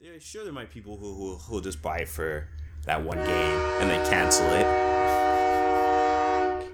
Yeah, 0.00 0.12
sure, 0.18 0.44
there 0.44 0.52
might 0.52 0.68
be 0.68 0.80
people 0.80 0.96
who 0.96 1.14
who 1.14 1.36
who'll 1.36 1.60
just 1.60 1.80
buy 1.82 1.98
it 1.98 2.08
for 2.08 2.48
that 2.84 3.02
one 3.02 3.16
game 3.18 3.58
and 3.80 3.88
then 3.90 4.04
cancel 4.06 4.46
it. 4.50 4.66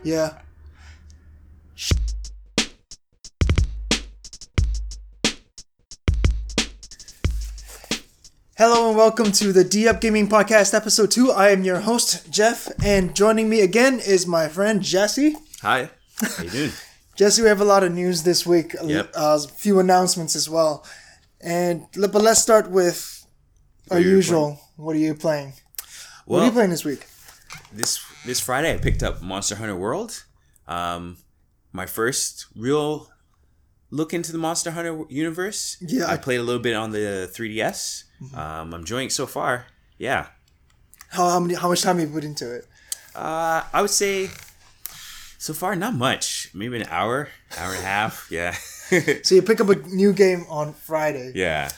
Yeah. 0.02 0.38
Hello 8.56 8.88
and 8.88 8.96
welcome 8.96 9.32
to 9.32 9.52
the 9.52 9.64
D 9.64 9.88
Up 9.88 10.00
Gaming 10.00 10.28
Podcast, 10.28 10.74
episode 10.74 11.10
two. 11.10 11.30
I 11.32 11.50
am 11.50 11.64
your 11.64 11.80
host, 11.80 12.30
Jeff, 12.30 12.68
and 12.84 13.14
joining 13.16 13.48
me 13.48 13.60
again 13.62 14.00
is 14.00 14.26
my 14.26 14.48
friend 14.48 14.82
Jesse. 14.82 15.36
Hi, 15.62 15.90
how 16.20 16.42
you 16.44 16.50
doing? 16.50 16.70
Jesse, 17.16 17.42
we 17.42 17.48
have 17.48 17.60
a 17.60 17.64
lot 17.64 17.82
of 17.84 17.92
news 17.92 18.22
this 18.22 18.46
week, 18.46 18.74
a- 18.80 18.86
Yep. 18.86 19.12
uh, 19.16 19.38
a 19.42 19.48
few 19.48 19.78
announcements 19.80 20.36
as 20.36 20.48
well. 20.48 20.84
And 21.42 21.86
but 21.96 22.14
let's 22.22 22.40
start 22.42 22.70
with 22.70 23.26
our 23.90 23.98
are 23.98 24.00
you 24.00 24.10
usual. 24.10 24.60
What 24.76 24.94
are 24.96 24.98
you 24.98 25.14
playing? 25.14 25.54
what 26.26 26.42
are 26.42 26.46
you 26.46 26.52
playing 26.52 26.70
this 26.70 26.84
week? 26.84 27.06
this 27.72 27.98
this 28.24 28.40
Friday 28.40 28.74
I 28.74 28.78
picked 28.78 29.02
up 29.02 29.22
Monster 29.22 29.56
Hunter 29.56 29.76
World. 29.76 30.24
Um, 30.68 31.16
my 31.72 31.86
first 31.86 32.46
real 32.56 33.08
look 33.90 34.12
into 34.12 34.32
the 34.32 34.38
Monster 34.38 34.70
Hunter 34.72 35.04
universe. 35.08 35.76
Yeah, 35.80 36.06
I 36.06 36.16
played 36.16 36.40
a 36.40 36.42
little 36.42 36.62
bit 36.62 36.74
on 36.76 36.90
the 36.92 37.30
3DS. 37.34 38.04
Um, 38.34 38.74
I'm 38.74 38.80
enjoying 38.80 39.06
it 39.06 39.12
so 39.12 39.26
far. 39.26 39.66
Yeah, 39.98 40.26
How, 41.08 41.28
how 41.30 41.40
many? 41.40 41.54
How 41.54 41.68
much 41.68 41.82
time 41.82 41.98
have 41.98 42.08
you 42.08 42.14
put 42.14 42.24
into 42.24 42.54
it? 42.54 42.66
uh, 43.16 43.62
I 43.72 43.80
would 43.82 43.90
say 43.90 44.30
so 45.38 45.52
far 45.54 45.74
not 45.74 45.94
much. 45.94 46.50
Maybe 46.54 46.76
an 46.80 46.86
hour, 46.88 47.28
hour 47.58 47.70
and 47.74 47.82
a 47.82 47.86
half. 47.86 48.28
Yeah, 48.30 48.54
So 49.24 49.34
you 49.34 49.42
pick 49.42 49.60
up 49.60 49.68
a 49.68 49.76
new 49.76 50.12
game 50.12 50.44
on 50.48 50.72
Friday. 50.72 51.32
yeah. 51.34 51.70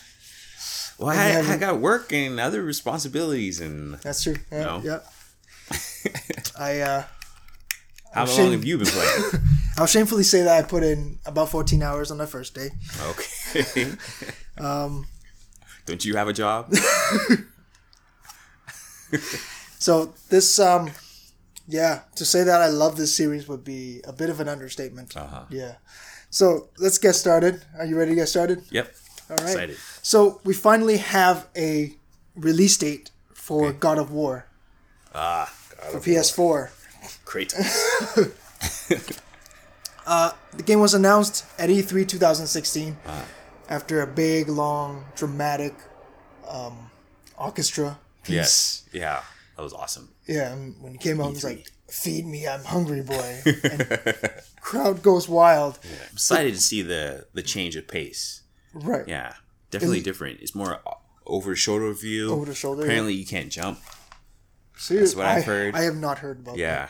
Well, 0.99 1.09
I, 1.11 1.55
I 1.55 1.57
got 1.57 1.81
work 1.81 2.13
and 2.13 2.39
other 2.39 2.63
responsibilities, 2.63 3.61
and 3.61 3.95
That's 4.03 4.23
true. 4.23 4.37
Yeah. 4.53 4.63
No. 4.65 4.81
yeah. 4.85 4.99
I 6.59 6.81
uh, 6.81 7.05
how 8.15 8.27
shame- 8.27 8.45
long 8.45 8.53
have 8.53 8.65
you 8.65 8.79
been 8.79 8.87
playing? 8.87 9.23
I'll 9.79 9.87
shamefully 9.87 10.23
say 10.23 10.43
that 10.43 10.57
I 10.65 10.69
put 10.69 10.83
in 10.85 11.19
about 11.27 11.49
14 11.49 11.83
hours 11.83 12.11
on 12.11 12.19
the 12.19 12.27
first 12.27 12.55
day. 12.55 12.69
Okay. 13.09 13.93
Um, 14.59 15.07
Don't 15.87 16.05
you 16.05 16.15
have 16.17 16.29
a 16.29 16.33
job? 16.35 16.73
so 19.79 20.15
this, 20.29 20.59
um, 20.59 20.91
yeah, 21.67 22.01
to 22.17 22.25
say 22.25 22.45
that 22.45 22.61
I 22.61 22.69
love 22.69 22.97
this 22.97 23.15
series 23.15 23.49
would 23.49 23.65
be 23.65 24.01
a 24.05 24.13
bit 24.13 24.31
of 24.31 24.41
an 24.41 24.49
understatement. 24.49 25.17
Uh-huh. 25.17 25.45
Yeah. 25.51 25.77
So 26.33 26.69
let's 26.79 26.97
get 26.97 27.13
started. 27.15 27.61
Are 27.79 27.85
you 27.85 27.97
ready 27.99 28.13
to 28.13 28.17
get 28.17 28.29
started? 28.29 28.65
Yep. 28.71 28.89
All 29.31 29.37
right. 29.37 29.47
Excited. 29.53 29.77
So 30.03 30.41
we 30.45 30.55
finally 30.55 30.97
have 30.97 31.47
a 31.55 31.93
release 32.35 32.77
date 32.79 33.11
for 33.35 33.67
Okay. 33.69 33.79
God 33.79 33.99
of 33.99 34.11
War 34.11 34.47
Ah, 35.15 35.45
for 35.93 36.01
PS4. 36.01 36.71
Kratos. 37.29 37.69
The 40.57 40.63
game 40.65 40.81
was 40.81 40.95
announced 40.95 41.45
at 41.59 41.71
E 41.71 41.81
E3 41.83 42.07
2016 42.09 42.97
Ah. 43.07 43.25
after 43.69 44.01
a 44.03 44.07
big, 44.07 44.49
long, 44.49 45.05
dramatic 45.17 45.75
um, 46.49 46.91
orchestra 47.39 47.99
piece. 48.23 48.35
yes. 48.35 48.83
Yeah. 48.93 49.21
That 49.57 49.63
was 49.63 49.73
awesome. 49.73 50.09
Yeah, 50.27 50.53
and 50.53 50.75
when 50.83 50.95
it 50.95 51.01
came 51.01 51.21
out, 51.21 51.29
he 51.29 51.35
was 51.35 51.45
E3. 51.45 51.57
like, 51.57 51.67
"Feed 51.93 52.27
me, 52.27 52.49
I'm 52.49 52.65
hungry, 52.65 53.03
boy." 53.03 53.43
And 53.45 54.31
crowd 54.61 55.03
goes 55.03 55.29
wild. 55.29 55.79
I'm 55.85 56.15
excited 56.15 56.55
to 56.55 56.61
see 56.61 56.83
the 56.83 57.27
the 57.35 57.43
change 57.43 57.77
of 57.77 57.87
pace. 57.87 58.43
Right. 58.73 59.07
Yeah. 59.07 59.35
Definitely 59.71 59.99
Is- 59.99 60.05
different. 60.05 60.41
It's 60.41 60.55
more 60.55 60.81
over 61.27 61.55
shoulder 61.55 61.93
view. 61.93 62.31
Over 62.33 62.47
the 62.47 62.55
shoulder, 62.55 62.83
Apparently, 62.85 63.15
you 63.15 63.27
can't 63.27 63.51
jump. 63.51 63.79
So 64.77 64.95
That's 64.95 65.15
what 65.15 65.27
I, 65.27 65.37
I've 65.37 65.45
heard. 65.45 65.75
I 65.77 65.83
have 65.83 65.97
not 65.97 66.19
heard 66.19 66.41
about. 66.41 66.57
Yeah. 66.57 66.89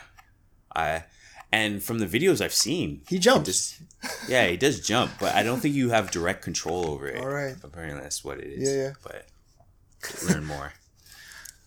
I 0.75 1.03
and 1.51 1.83
from 1.83 1.99
the 1.99 2.07
videos 2.07 2.41
I've 2.41 2.53
seen, 2.53 3.01
He 3.07 3.19
jumps. 3.19 3.45
just- 3.47 3.81
yeah, 4.27 4.47
he 4.47 4.57
does 4.57 4.79
jump, 4.81 5.11
but 5.19 5.33
I 5.35 5.43
don't 5.43 5.59
think 5.61 5.75
you 5.75 5.89
have 5.91 6.11
direct 6.11 6.41
control 6.43 6.89
over 6.89 7.07
it. 7.07 7.21
All 7.21 7.29
right. 7.29 7.55
Apparently, 7.63 8.01
that's 8.01 8.23
what 8.23 8.37
it 8.39 8.45
is. 8.47 8.69
Yeah, 8.69 8.83
yeah. 8.83 8.93
But 9.03 9.27
learn 10.29 10.45
more. 10.45 10.73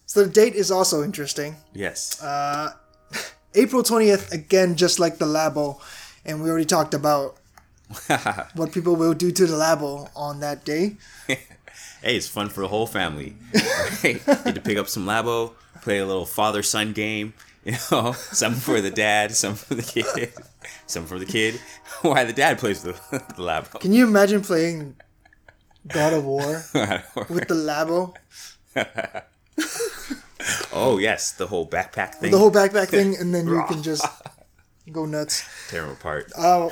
So 0.09 0.23
the 0.25 0.31
date 0.31 0.55
is 0.55 0.71
also 0.71 1.03
interesting. 1.03 1.57
Yes. 1.75 2.23
Uh, 2.23 2.73
April 3.57 3.83
twentieth, 3.83 4.33
again, 4.33 4.77
just 4.77 4.99
like 4.99 5.19
the 5.19 5.25
Labo, 5.25 5.81
and 6.25 6.43
we 6.43 6.51
already 6.51 6.67
talked 6.67 6.95
about 6.95 7.37
what 8.55 8.73
people 8.73 8.97
will 8.97 9.15
do 9.15 9.31
to 9.31 9.47
the 9.47 9.57
Labo 9.57 10.11
on 10.15 10.41
that 10.41 10.65
day. 10.65 10.97
hey, 11.27 11.39
it's 12.03 12.29
fun 12.29 12.49
for 12.49 12.61
the 12.61 12.69
whole 12.69 12.87
family. 12.87 13.35
Right? 13.55 14.21
Get 14.27 14.55
to 14.55 14.61
pick 14.61 14.77
up 14.77 14.89
some 14.89 15.07
Labo, 15.07 15.53
play 15.83 15.99
a 15.99 16.07
little 16.07 16.27
father 16.27 16.63
son 16.63 16.93
game. 16.93 17.35
You 17.65 17.73
know, 17.91 18.13
some 18.13 18.55
for 18.55 18.81
the 18.81 18.93
dad, 18.93 19.35
some 19.35 19.57
for 19.57 19.75
the 19.75 19.83
kid, 19.83 20.33
some 20.87 21.05
for 21.05 21.19
the 21.19 21.27
kid. 21.27 21.61
Why 22.03 22.23
the 22.23 22.33
dad 22.33 22.59
plays 22.59 22.83
the, 22.83 22.93
the 23.11 23.43
Labo? 23.43 23.81
Can 23.81 23.93
you 23.93 24.07
imagine 24.07 24.41
playing 24.43 24.95
God 25.89 26.13
of 26.13 26.25
War 26.25 26.63
with 27.29 27.49
the 27.49 27.55
Labo, 27.55 28.15
oh 30.73 30.99
yes, 30.99 31.33
the 31.33 31.47
whole 31.47 31.69
backpack 31.69 32.15
thing. 32.17 32.31
the 32.31 32.39
whole 32.39 32.51
backpack 32.53 32.89
thing, 32.89 33.17
and 33.17 33.35
then 33.35 33.47
you 33.47 33.63
can 33.69 33.83
just 33.83 34.05
go 34.93 35.05
nuts. 35.07 35.45
Tear 35.69 35.83
them 35.83 35.93
apart. 35.93 36.31
Uh, 36.37 36.71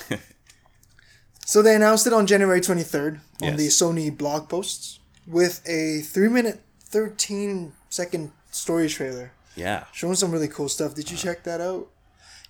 so 1.46 1.62
they 1.62 1.74
announced 1.74 2.06
it 2.06 2.12
on 2.12 2.26
January 2.26 2.60
23rd 2.60 3.20
on 3.42 3.56
the 3.56 3.68
Sony 3.68 4.16
blog 4.16 4.48
posts 4.48 4.98
with 5.26 5.62
a 5.68 6.00
3 6.00 6.28
minute 6.28 6.60
13 6.80 7.72
second 7.90 8.30
story 8.50 8.88
trailer 8.88 9.32
yeah, 9.56 9.84
showing 9.92 10.14
some 10.16 10.30
really 10.32 10.48
cool 10.48 10.68
stuff. 10.68 10.94
Did 10.94 11.10
you 11.10 11.16
check 11.16 11.44
that 11.44 11.60
out? 11.60 11.88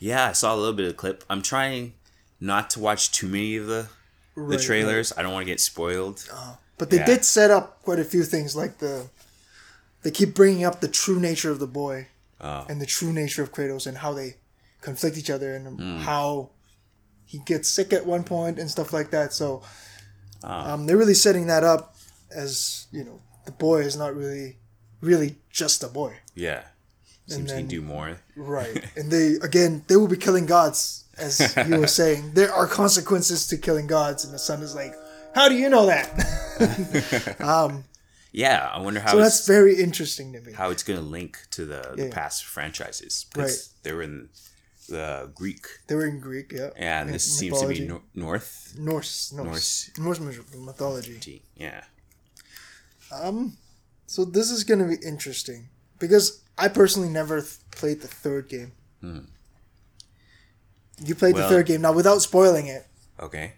yeah. 0.00 0.28
I 0.28 0.32
saw 0.32 0.54
a 0.54 0.56
little 0.56 0.72
bit 0.72 0.86
of 0.86 0.92
the 0.92 0.96
clip. 0.96 1.22
I'm 1.28 1.42
trying 1.42 1.92
not 2.40 2.70
to 2.70 2.80
watch 2.80 3.12
too 3.12 3.26
many 3.28 3.56
of 3.56 3.66
the 3.66 3.88
the 4.36 4.40
Right, 4.42 4.60
trailers. 4.60 5.12
I 5.16 5.22
don't 5.22 5.32
want 5.32 5.46
to 5.46 5.52
get 5.52 5.60
spoiled. 5.60 6.28
But 6.78 6.90
they 6.90 6.96
Yeah. 6.96 7.06
did 7.06 7.24
set 7.24 7.50
up 7.52 7.82
quite 7.82 7.98
a 8.00 8.04
few 8.04 8.24
things 8.24 8.56
like 8.56 8.78
the 8.78 9.06
they 10.04 10.10
keep 10.12 10.34
bringing 10.34 10.64
up 10.64 10.80
the 10.80 10.88
true 10.88 11.18
nature 11.18 11.50
of 11.50 11.58
the 11.58 11.66
boy 11.66 12.06
Oh. 12.40 12.66
and 12.68 12.80
the 12.80 12.86
true 12.86 13.12
nature 13.12 13.42
of 13.42 13.52
Kratos 13.52 13.86
and 13.86 13.98
how 13.98 14.12
they 14.12 14.36
conflict 14.80 15.16
each 15.18 15.30
other 15.30 15.54
and 15.54 15.78
Hmm. 15.80 15.98
how 15.98 16.50
he 17.24 17.38
gets 17.38 17.68
sick 17.68 17.92
at 17.92 18.04
one 18.06 18.22
point 18.22 18.58
and 18.58 18.70
stuff 18.70 18.92
like 18.92 19.10
that. 19.10 19.32
So 19.32 19.62
Ah. 20.42 20.72
um, 20.72 20.86
they're 20.86 20.96
really 20.98 21.14
setting 21.14 21.46
that 21.46 21.64
up 21.64 21.96
as 22.30 22.86
you 22.92 23.02
know 23.04 23.20
the 23.46 23.52
boy 23.52 23.80
is 23.80 23.96
not 23.96 24.14
really 24.14 24.58
really 25.00 25.36
just 25.50 25.82
a 25.82 25.88
boy, 25.88 26.16
Yeah, 26.34 26.62
seems 27.26 27.42
he 27.42 27.46
then- 27.46 27.56
can 27.62 27.68
do 27.68 27.82
more. 27.82 28.18
right? 28.36 28.84
and 28.96 29.10
they 29.10 29.34
again 29.42 29.84
they 29.88 29.96
will 29.96 30.08
be 30.08 30.16
killing 30.16 30.46
gods 30.46 31.04
as 31.16 31.54
you 31.68 31.76
were 31.78 31.86
saying. 32.02 32.32
There 32.34 32.52
are 32.52 32.66
consequences 32.66 33.46
to 33.48 33.56
killing 33.56 33.86
gods, 33.86 34.24
and 34.24 34.34
the 34.34 34.38
son 34.38 34.62
is 34.62 34.74
like, 34.74 34.94
"How 35.34 35.48
do 35.48 35.54
you 35.54 35.68
know 35.70 35.86
that?" 35.86 36.06
Yeah, 38.36 38.68
I 38.74 38.80
wonder 38.80 38.98
how 38.98 39.12
so 39.12 39.18
that's 39.18 39.46
very 39.46 39.80
interesting 39.80 40.32
to 40.32 40.40
me. 40.40 40.52
how 40.52 40.70
it's 40.70 40.82
going 40.82 40.98
to 40.98 41.04
link 41.04 41.38
to 41.52 41.64
the, 41.64 41.92
the 41.96 42.06
Yeah. 42.06 42.10
past 42.12 42.44
franchises. 42.44 43.26
Right. 43.26 43.42
Because 43.44 43.68
They 43.84 43.92
were 43.92 44.02
in 44.02 44.28
the 44.88 45.30
Greek, 45.34 45.64
They 45.86 45.94
were 45.94 46.06
in 46.06 46.18
Greek, 46.18 46.50
yeah. 46.52 46.70
and 46.76 47.10
this 47.14 47.22
seems 47.38 47.60
to 47.60 47.68
be 47.68 47.86
nor- 47.86 48.02
North. 48.14 48.74
Norse, 48.76 49.32
Norse, 49.32 49.90
Norse, 49.96 50.18
myth- 50.20 50.54
mythology. 50.56 51.42
Yeah. 51.54 51.84
Um, 53.12 53.56
So 54.06 54.24
this 54.24 54.50
is 54.50 54.64
going 54.64 54.80
to 54.80 54.88
be 54.96 55.06
interesting 55.06 55.68
because 56.00 56.42
I 56.58 56.66
personally 56.68 57.08
never 57.10 57.40
th- 57.40 57.52
played 57.70 58.00
the 58.02 58.08
third 58.08 58.48
game. 58.48 58.72
You 61.04 61.14
played 61.14 61.36
the 61.36 61.48
third 61.48 61.66
game 61.66 61.82
now 61.82 61.92
without 61.92 62.20
spoiling 62.22 62.66
it. 62.66 62.86
Okay. 63.20 63.54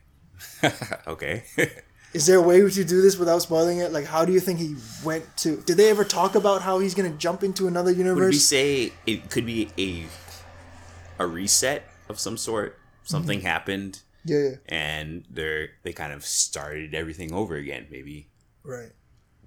okay. 1.07 1.45
Is 2.17 2.27
there 2.27 2.39
a 2.39 2.43
way 2.43 2.61
to 2.61 2.85
do 2.85 3.03
this 3.03 3.17
without 3.19 3.43
spoiling 3.43 3.79
it? 3.79 3.93
Like, 3.93 4.07
how 4.07 4.25
do 4.25 4.33
you 4.33 4.41
think 4.41 4.59
he 4.59 4.75
went 5.05 5.25
to? 5.39 5.57
Did 5.59 5.77
they 5.77 5.91
ever 5.91 6.03
talk 6.05 6.35
about 6.35 6.63
how 6.63 6.79
he's 6.79 6.95
going 6.95 7.11
to 7.11 7.17
jump 7.19 7.45
into 7.45 7.69
another 7.69 7.93
Would 7.95 8.17
we 8.17 8.33
say 8.35 8.93
it 9.07 9.31
could 9.31 9.45
be 9.47 9.69
a 9.79 10.07
a 11.23 11.27
reset 11.27 11.85
of 12.09 12.19
some 12.19 12.37
sort? 12.37 12.79
Something 13.05 13.39
Mm-hmm. 13.39 13.47
happened, 13.47 14.01
yeah, 14.25 14.39
yeah, 14.39 14.55
and 14.69 15.25
they're 15.31 15.69
they 15.85 15.93
kind 15.93 16.13
of 16.13 16.25
started 16.25 16.93
everything 16.93 17.33
over 17.33 17.55
again. 17.55 17.87
Maybe 17.89 18.29
right. 18.65 18.91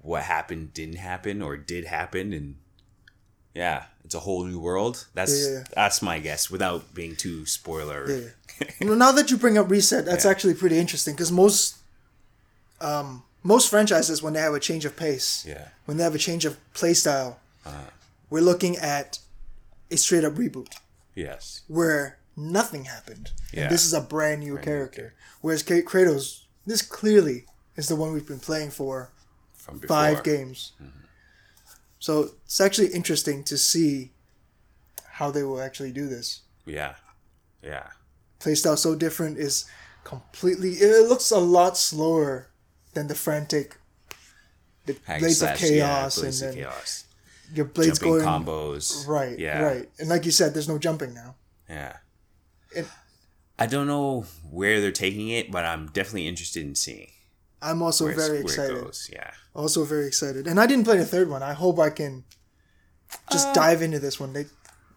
what 0.02 0.24
happened 0.24 0.74
didn't 0.74 0.96
happen 0.96 1.42
or 1.42 1.58
did 1.58 1.84
happen, 1.86 2.32
and 2.32 2.56
yeah, 3.54 3.86
it's 4.06 4.16
a 4.16 4.20
whole 4.22 4.46
new 4.46 4.60
world. 4.60 5.08
That's 5.14 5.34
Yeah, 5.36 5.50
yeah, 5.52 5.58
yeah. 5.58 5.64
that's 5.76 6.02
my 6.02 6.20
guess, 6.20 6.50
without 6.50 6.94
being 6.94 7.18
too 7.18 7.46
spoiler. 7.46 8.10
Yeah. 8.10 8.68
well, 8.88 8.96
now 8.96 9.12
that 9.12 9.30
you 9.30 9.36
bring 9.38 9.58
up 9.58 9.70
reset, 9.70 10.06
that's 10.06 10.26
actually 10.26 10.54
pretty 10.54 10.78
interesting 10.78 11.16
because 11.16 11.32
most, 11.34 11.76
um, 12.82 13.24
most 13.44 13.70
franchises 13.70 14.22
when 14.22 14.34
they 14.34 14.40
have 14.42 14.54
a 14.54 14.60
change 14.60 14.86
of 14.86 14.96
pace, 14.96 15.46
Yeah. 15.48 15.70
when 15.86 15.98
they 15.98 16.04
have 16.04 16.16
a 16.16 16.20
change 16.20 16.46
of 16.46 16.58
play 16.74 16.94
style, 16.94 17.40
Uh-huh. 17.66 17.90
we're 18.30 18.42
looking 18.42 18.78
at 18.78 19.20
a 19.92 19.98
straight 19.98 20.24
up 20.24 20.34
reboot 20.34 20.74
Yes. 21.16 21.62
where 21.68 22.20
nothing 22.36 22.86
happened. 22.86 23.32
Yeah. 23.54 23.64
And 23.64 23.72
this 23.72 23.86
is 23.86 23.94
a 23.94 24.02
brand 24.02 24.42
new 24.42 24.58
character. 24.58 25.14
Whereas 25.42 25.64
K- 25.64 25.82
Kratos, 25.82 26.44
this 26.66 26.82
clearly 26.82 27.46
is 27.76 27.88
the 27.88 27.96
one 27.96 28.12
we've 28.14 28.28
been 28.28 28.40
playing 28.40 28.72
for 28.72 29.12
five 29.88 30.24
games. 30.24 30.74
So 32.00 32.32
it's 32.46 32.62
actually 32.62 32.88
interesting 32.90 33.44
to 33.46 33.58
see 33.58 34.12
how 35.20 35.32
they 35.32 35.44
will 35.44 35.62
actually 35.62 35.92
do 35.92 36.08
this. 36.08 36.42
Yeah, 36.66 36.96
yeah, 37.62 37.88
Playstyle 38.40 38.78
so 38.78 38.96
different 38.96 39.38
is 39.38 39.66
completely. 40.04 40.74
It 40.76 41.08
looks 41.10 41.32
a 41.32 41.40
lot 41.40 41.78
slower 41.78 42.48
than 43.00 43.08
the 43.08 43.16
frantic. 43.16 43.78
The 44.86 44.96
Hack 45.06 45.20
blades 45.20 45.42
of 45.42 45.50
slash, 45.58 45.62
yeah, 45.64 45.70
chaos 45.70 46.20
Blades 46.20 46.42
and 46.42 46.50
of 46.50 46.56
then 46.56 46.64
chaos. 46.66 47.04
your 47.54 47.66
blades 47.66 48.00
Jumping 48.00 48.24
going 48.24 48.26
combos. 48.46 49.08
right, 49.08 49.38
Yeah. 49.38 49.62
right, 49.62 49.90
and 50.00 50.10
like 50.10 50.26
you 50.26 50.32
said, 50.32 50.54
there's 50.54 50.68
no 50.70 50.78
jumping 50.78 51.14
now. 51.14 51.36
Yeah. 51.70 51.98
It- 52.76 52.88
I 53.58 53.66
don't 53.68 53.88
know 53.88 54.26
where 54.50 54.80
they're 54.82 54.92
taking 54.92 55.30
it, 55.30 55.52
but 55.52 55.66
I'm 55.66 55.88
definitely 55.88 56.28
interested 56.28 56.64
in 56.66 56.76
seeing 56.76 57.12
I'm 57.62 57.82
also 57.82 58.06
very 58.14 58.40
excited. 58.40 58.98
Yeah. 59.12 59.32
Also 59.54 59.84
very 59.84 60.08
excited, 60.08 60.48
and 60.48 60.60
I 60.60 60.66
didn't 60.66 60.86
play 60.86 60.98
the 60.98 61.06
third 61.06 61.30
one. 61.30 61.44
I 61.44 61.52
hope 61.54 61.78
I 61.78 61.90
can 61.90 62.24
just 63.32 63.50
uh, 63.50 63.54
dive 63.54 63.82
into 63.82 64.00
this 64.00 64.18
one. 64.20 64.32
They 64.34 64.46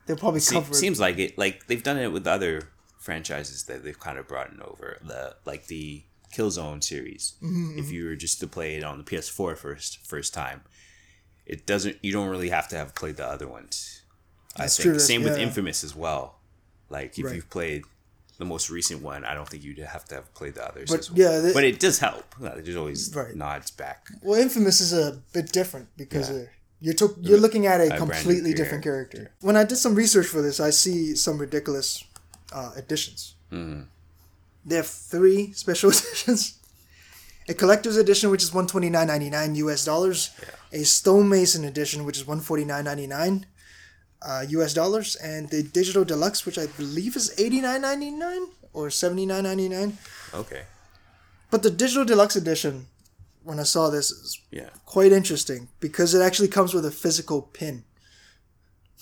they'll 0.07 0.17
probably 0.17 0.39
Se- 0.41 0.55
cover. 0.55 0.71
it. 0.71 0.77
seems 0.77 1.01
like 1.01 1.19
it. 1.19 1.37
Like 1.37 1.67
they've 1.67 1.83
done 1.83 1.99
it 1.99 2.13
with 2.13 2.27
other 2.27 2.69
franchises 3.01 3.65
that 3.65 3.83
they've 3.83 3.99
kind 3.99 4.17
of 4.17 4.29
brought 4.29 4.53
in 4.53 4.61
over 4.63 4.99
the 5.05 5.35
like 5.45 5.67
the 5.67 6.05
Killzone 6.33 6.83
series. 6.83 7.35
Mm-hmm, 7.43 7.79
If 7.79 7.91
you 7.91 8.05
were 8.07 8.17
just 8.17 8.41
to 8.41 8.47
play 8.47 8.77
it 8.77 8.85
on 8.85 8.99
the 8.99 9.05
PS4 9.05 9.57
first 9.57 9.99
first 10.07 10.33
time, 10.35 10.63
it 11.47 11.67
doesn't. 11.67 11.97
You 12.03 12.13
don't 12.13 12.29
really 12.29 12.49
have 12.51 12.69
to 12.69 12.77
have 12.77 12.95
played 12.95 13.17
the 13.17 13.27
other 13.27 13.47
ones. 13.49 14.03
That's 14.57 14.79
I 14.79 14.83
true, 14.83 14.93
think 14.93 15.01
that's- 15.03 15.07
same 15.07 15.23
with. 15.25 15.39
Infamous 15.39 15.85
as 15.85 15.95
well. 15.97 16.39
Like 16.89 17.19
if 17.19 17.25
Right. 17.27 17.35
you've 17.37 17.51
played 17.51 17.83
the 18.39 18.45
most 18.45 18.71
recent 18.71 19.03
one, 19.03 19.25
I 19.25 19.35
don't 19.35 19.49
think 19.49 19.63
you'd 19.63 19.79
have 19.79 20.05
to 20.07 20.15
have 20.17 20.35
played 20.35 20.55
the 20.55 20.67
others. 20.67 20.91
But, 20.91 21.01
as 21.01 21.11
well. 21.11 21.19
yeah, 21.21 21.39
they- 21.41 21.53
but 21.53 21.65
it 21.65 21.79
does 21.81 21.99
help. 21.99 22.35
There's 22.41 22.77
always 22.77 23.15
Right. 23.15 23.35
nods 23.37 23.71
back. 23.71 24.09
Well, 24.23 24.41
Infamous 24.41 24.81
is 24.81 24.93
a 24.93 25.23
bit 25.33 25.53
different 25.53 25.89
because 25.97 26.29
Yeah. 26.31 26.45
you're 26.81 26.95
to- 26.95 27.17
you're 27.21 27.39
looking 27.39 27.67
at 27.67 27.81
a 27.81 27.89
new 27.91 27.97
completely 27.97 28.53
different 28.55 28.83
character. 28.85 29.33
When 29.41 29.57
I 29.57 29.65
did 29.65 29.77
some 29.77 29.95
research 29.95 30.27
for 30.27 30.43
this, 30.43 30.59
I 30.61 30.71
see 30.71 31.15
some 31.17 31.39
ridiculous 31.39 32.05
uh, 32.53 32.73
editions. 32.77 33.35
Mm-hmm. 33.51 33.83
They 34.65 34.77
have 34.77 34.87
three 34.87 35.53
special 35.63 35.91
editions: 35.91 36.59
a 37.49 37.55
collector's 37.55 37.97
edition, 37.97 38.31
which 38.31 38.43
is 38.43 38.53
one 38.55 38.67
twenty 38.67 38.91
nine 38.91 39.07
ninety 39.09 39.31
nine 39.31 39.55
U.S. 39.57 39.85
dollars; 39.85 40.31
a 40.73 40.85
stonemason 40.85 41.65
edition, 41.65 42.05
which 42.05 42.17
is 42.17 42.27
one 42.27 42.41
forty 42.41 42.65
nine 42.65 42.85
ninety 42.85 43.07
nine 43.07 43.47
uh, 44.23 44.45
U.S. 44.49 44.73
dollars, 44.75 45.17
and 45.17 45.49
the 45.51 45.63
digital 45.63 46.05
deluxe, 46.05 46.47
which 46.47 46.59
I 46.59 46.67
believe 46.67 47.17
is 47.17 47.35
eighty 47.39 47.61
nine 47.61 47.83
ninety 47.83 48.11
nine 48.11 48.47
or 48.73 48.91
seventy 48.91 49.27
nine 49.27 49.45
ninety 49.45 49.69
nine. 49.69 49.99
Okay. 50.33 50.63
But 51.51 51.63
the 51.63 51.71
digital 51.71 52.05
deluxe 52.07 52.37
edition, 52.37 52.87
when 53.45 53.61
I 53.61 53.65
saw 53.65 53.91
this, 53.91 54.11
is 54.11 54.39
Yeah. 54.51 54.71
quite 54.87 55.13
interesting 55.13 55.69
because 55.81 56.15
it 56.15 56.23
actually 56.23 56.49
comes 56.49 56.73
with 56.73 56.87
a 56.87 56.91
physical 56.91 57.43
pin. 57.43 57.85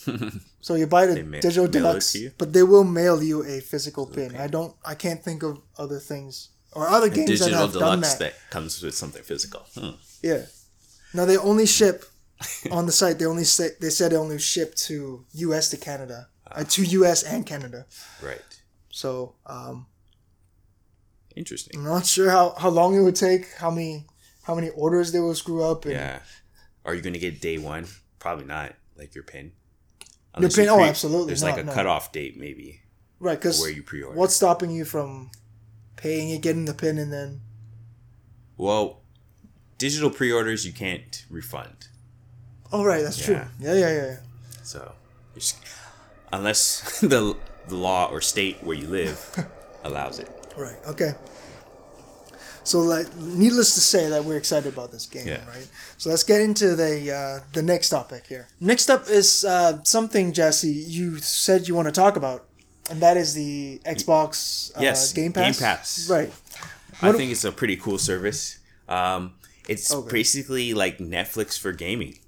so 0.60 0.74
you 0.74 0.86
buy 0.86 1.06
the 1.06 1.22
ma- 1.22 1.40
digital 1.40 1.68
deluxe, 1.68 2.16
but 2.38 2.52
they 2.52 2.62
will 2.62 2.84
mail 2.84 3.22
you 3.22 3.44
a 3.44 3.60
physical 3.60 4.06
pin. 4.06 4.36
I 4.36 4.46
don't, 4.46 4.74
I 4.84 4.94
can't 4.94 5.22
think 5.22 5.42
of 5.42 5.60
other 5.78 5.98
things 5.98 6.50
or 6.72 6.88
other 6.88 7.08
games 7.08 7.28
that 7.28 7.46
Digital 7.46 7.66
have 7.66 7.72
done 7.72 8.00
that. 8.00 8.18
that. 8.18 8.34
comes 8.50 8.82
with 8.82 8.94
something 8.94 9.22
physical. 9.22 9.66
Hmm. 9.74 9.90
Yeah. 10.22 10.44
Now 11.12 11.24
they 11.24 11.36
only 11.36 11.66
ship 11.66 12.04
on 12.70 12.86
the 12.86 12.92
site. 12.92 13.18
They 13.18 13.26
only 13.26 13.44
say 13.44 13.70
they 13.80 13.90
said 13.90 14.12
they 14.12 14.16
only 14.16 14.38
ship 14.38 14.74
to 14.86 15.24
U.S. 15.32 15.70
to 15.70 15.76
Canada, 15.76 16.28
uh, 16.50 16.64
to 16.64 16.84
U.S. 16.84 17.22
and 17.22 17.44
Canada. 17.44 17.86
Right. 18.22 18.42
So 18.90 19.34
um, 19.46 19.86
Interesting. 21.36 21.80
I'm 21.80 21.84
not 21.84 22.06
sure 22.06 22.30
how, 22.30 22.54
how 22.58 22.68
long 22.68 22.94
it 22.94 23.00
would 23.00 23.16
take, 23.16 23.52
how 23.54 23.70
many 23.70 24.06
how 24.42 24.54
many 24.54 24.70
orders 24.70 25.12
they 25.12 25.20
will 25.20 25.34
screw 25.34 25.62
up, 25.62 25.84
and 25.84 25.94
Yeah. 25.94 26.20
Are 26.84 26.94
you 26.94 27.02
gonna 27.02 27.18
get 27.18 27.40
day 27.40 27.58
one? 27.58 27.86
Probably 28.18 28.44
not. 28.44 28.74
Like 28.96 29.14
your 29.14 29.24
pin. 29.24 29.52
Unless 30.34 30.56
you 30.56 30.62
pin- 30.64 30.70
oh, 30.70 30.80
absolutely 30.84 31.26
There's 31.28 31.42
not, 31.42 31.52
like 31.52 31.60
a 31.60 31.64
no. 31.64 31.72
cutoff 31.72 32.12
date, 32.12 32.38
maybe. 32.38 32.80
right 33.18 33.38
because 33.38 33.60
Where 33.60 33.70
you 33.70 33.82
pre-order. 33.82 34.16
what's 34.18 34.34
stopping 34.36 34.70
you 34.70 34.84
from 34.84 35.30
paying 35.96 36.30
it, 36.30 36.40
getting 36.42 36.64
the 36.66 36.74
pin, 36.74 36.98
and 36.98 37.12
then 37.12 37.40
Well, 38.56 39.00
digital 39.78 40.10
pre-orders 40.10 40.64
you 40.66 40.72
can't 40.72 41.24
refund. 41.30 41.88
oh 42.72 42.84
right, 42.84 43.02
that's 43.02 43.18
Yeah. 43.20 43.26
true. 43.26 43.44
Yeah, 43.60 43.74
yeah, 43.74 43.92
yeah. 43.92 44.06
yeah. 44.06 44.16
So, 44.62 44.92
just, 45.34 45.56
unless 46.32 47.00
the 47.00 47.36
the 47.68 47.76
law 47.76 48.08
or 48.10 48.20
state 48.20 48.62
where 48.62 48.76
you 48.76 48.86
live 48.88 49.46
allows 49.84 50.18
it. 50.18 50.28
Right. 50.56 50.76
Okay. 50.86 51.12
So, 52.70 52.78
like, 52.94 53.08
needless 53.16 53.74
to 53.74 53.80
say, 53.80 54.08
that 54.10 54.24
we're 54.24 54.36
excited 54.36 54.72
about 54.72 54.92
this 54.92 55.06
game, 55.06 55.26
Yeah. 55.26 55.44
right? 55.54 55.66
So 55.98 56.08
let's 56.10 56.22
get 56.22 56.40
into 56.40 56.76
the 56.76 56.92
uh, 57.20 57.40
the 57.52 57.62
next 57.62 57.88
topic 57.88 58.22
here. 58.28 58.46
Next 58.60 58.88
up 58.94 59.02
is 59.10 59.44
uh, 59.44 59.82
something 59.82 60.32
Jesse 60.32 60.68
you 60.96 61.18
said 61.18 61.66
you 61.68 61.74
want 61.74 61.88
to 61.92 61.96
talk 62.04 62.14
about, 62.16 62.40
and 62.90 63.00
that 63.02 63.16
is 63.16 63.34
the 63.34 63.80
Xbox 63.84 64.70
uh, 64.76 64.82
Yes, 64.86 65.12
Game 65.12 65.32
Pass. 65.32 65.58
Game 65.58 65.66
Pass. 65.66 66.08
Right. 66.08 66.30
I 67.02 67.06
What- 67.08 67.16
think 67.18 67.32
it's 67.32 67.44
a 67.44 67.50
pretty 67.52 67.76
cool 67.76 67.98
service. 67.98 68.58
Um, 68.88 69.34
it's 69.68 69.90
Okay. 69.92 70.12
basically 70.22 70.72
like 70.74 70.98
Netflix 70.98 71.58
for 71.58 71.72
gaming. 71.72 72.18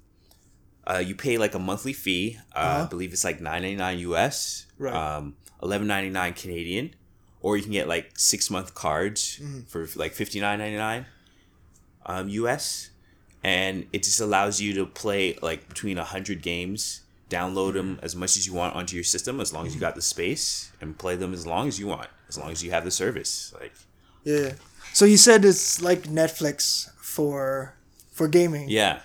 Uh, 0.85 0.99
you 1.07 1.15
pay 1.15 1.37
like 1.37 1.55
a 1.55 1.59
monthly 1.59 1.93
fee. 1.93 2.37
Uh, 2.53 2.83
I 2.83 2.89
believe 2.89 3.13
it's 3.13 3.23
like 3.23 3.39
nine 3.39 3.61
ninety 3.61 3.75
nine 3.77 3.99
US. 4.11 4.65
Uh-huh. 4.79 4.83
Right. 4.91 4.95
Um, 5.17 5.35
eleven 5.61 5.87
ninety 5.87 6.09
nine 6.09 6.33
Canadian, 6.33 6.95
or 7.43 7.55
you 7.57 7.61
can 7.63 7.71
get 7.71 7.87
like 7.87 8.11
six 8.17 8.49
month 8.49 8.73
cards 8.73 9.37
Mm-hmm. 9.39 9.61
for 9.67 9.87
like 9.95 10.13
fifty 10.13 10.39
nine 10.39 10.57
ninety 10.59 10.77
nine, 10.77 11.05
um, 12.07 12.27
US, 12.29 12.89
and 13.43 13.85
it 13.93 14.01
just 14.03 14.19
allows 14.19 14.59
you 14.59 14.73
to 14.75 14.85
play 14.87 15.37
like 15.41 15.67
between 15.69 15.97
hundred 15.97 16.41
games. 16.41 17.01
Download 17.29 17.73
them 17.73 17.99
as 18.03 18.15
much 18.15 18.37
as 18.37 18.45
you 18.47 18.53
want 18.53 18.75
onto 18.75 18.95
your 18.95 19.03
system, 19.03 19.39
as 19.39 19.51
long 19.53 19.65
as 19.67 19.73
you 19.73 19.79
got 19.81 19.95
the 19.95 20.01
space, 20.01 20.71
and 20.81 20.97
play 20.97 21.15
them 21.15 21.33
as 21.33 21.45
long 21.47 21.67
as 21.67 21.79
you 21.79 21.87
want, 21.87 22.07
as 22.29 22.37
long 22.37 22.51
as 22.51 22.63
you 22.63 22.71
have 22.71 22.83
the 22.85 22.91
service. 22.91 23.53
Like 23.59 23.73
Yeah. 24.23 24.53
So 24.93 25.05
you 25.05 25.17
said 25.17 25.43
it's 25.45 25.81
like 25.81 26.03
Netflix 26.03 26.91
for 26.97 27.73
for 28.11 28.27
gaming. 28.27 28.69
Yeah. 28.69 28.99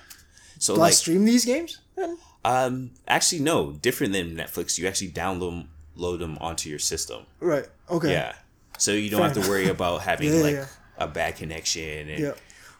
So 0.59 0.75
Do 0.75 0.81
I 0.81 0.85
like, 0.87 0.95
stream 0.95 1.25
these 1.25 1.45
games? 1.45 1.79
Then? 1.97 2.19
um, 2.45 2.91
actually 3.07 3.41
no, 3.41 3.73
different 3.73 4.13
than 4.13 4.37
Netflix. 4.37 4.77
You 4.79 4.87
actually 4.87 5.11
download 5.11 5.67
load 5.99 6.21
them 6.21 6.39
onto 6.41 6.71
your 6.71 6.79
system. 6.79 7.27
Right. 7.41 7.67
Okay. 7.91 8.13
Yeah. 8.13 8.35
So 8.79 8.93
you 8.93 9.11
don't 9.11 9.19
Fair 9.21 9.27
have 9.29 9.35
to 9.35 9.41
enough. 9.41 9.51
worry 9.51 9.69
about 9.69 10.03
having 10.11 10.33
Yeah, 10.33 10.41
like 10.41 10.55
yeah. 10.55 10.67
a 10.97 11.07
bad 11.09 11.37
connection 11.37 12.09
and 12.09 12.19
Yeah. 12.25 12.33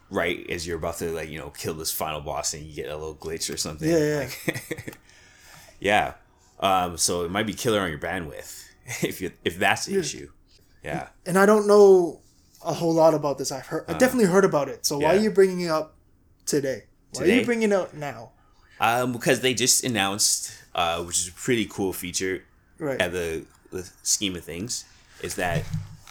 right 0.09 0.49
as 0.49 0.65
you're 0.65 0.77
about 0.77 0.97
to 0.99 1.11
like 1.11 1.29
you 1.29 1.37
know 1.37 1.49
kill 1.51 1.73
this 1.75 1.91
final 1.91 2.21
boss 2.21 2.53
and 2.53 2.63
you 2.63 2.73
get 2.73 2.87
a 2.89 2.95
little 2.95 3.15
glitch 3.15 3.53
or 3.53 3.57
something. 3.57 3.87
Yeah, 3.89 3.97
yeah. 3.97 4.17
Like, 4.47 4.97
yeah. 5.79 6.13
Um, 6.59 6.97
so 6.97 7.23
it 7.23 7.31
might 7.31 7.45
be 7.47 7.53
killer 7.53 7.79
on 7.81 7.89
your 7.89 7.99
bandwidth 7.99 8.65
if 9.03 9.21
you 9.21 9.31
if 9.45 9.57
that's 9.59 9.85
the 9.85 9.97
issue. 9.99 10.29
Yeah. 10.83 11.09
and 11.25 11.37
I 11.37 11.45
don't 11.45 11.67
know 11.67 12.21
a 12.65 12.73
whole 12.73 12.93
lot 12.93 13.13
about 13.13 13.37
this. 13.37 13.51
I've 13.51 13.65
heard, 13.65 13.83
I 13.89 13.93
definitely 13.97 14.29
heard 14.31 14.45
about 14.45 14.69
it. 14.69 14.85
So 14.85 14.97
why 14.97 15.05
are 15.05 15.13
Uh-huh. 15.15 15.23
you 15.23 15.31
bringing 15.31 15.61
it 15.61 15.69
up 15.69 15.95
today? 16.45 16.83
Why 17.13 17.23
are 17.23 17.27
you 17.27 17.45
bringing 17.45 17.71
it 17.71 17.75
up 17.75 17.93
now? 17.93 18.31
Um, 18.79 19.11
because 19.11 19.41
they 19.41 19.53
just 19.53 19.83
announced, 19.83 20.53
uh, 20.73 21.03
which 21.03 21.17
is 21.19 21.27
a 21.27 21.31
pretty 21.33 21.65
cool 21.65 21.91
feature 21.91 22.43
Right. 22.79 22.99
at 23.01 23.11
the, 23.11 23.45
the 23.71 23.89
scheme 24.03 24.35
of 24.35 24.43
things, 24.43 24.85
is 25.21 25.35
that 25.35 25.63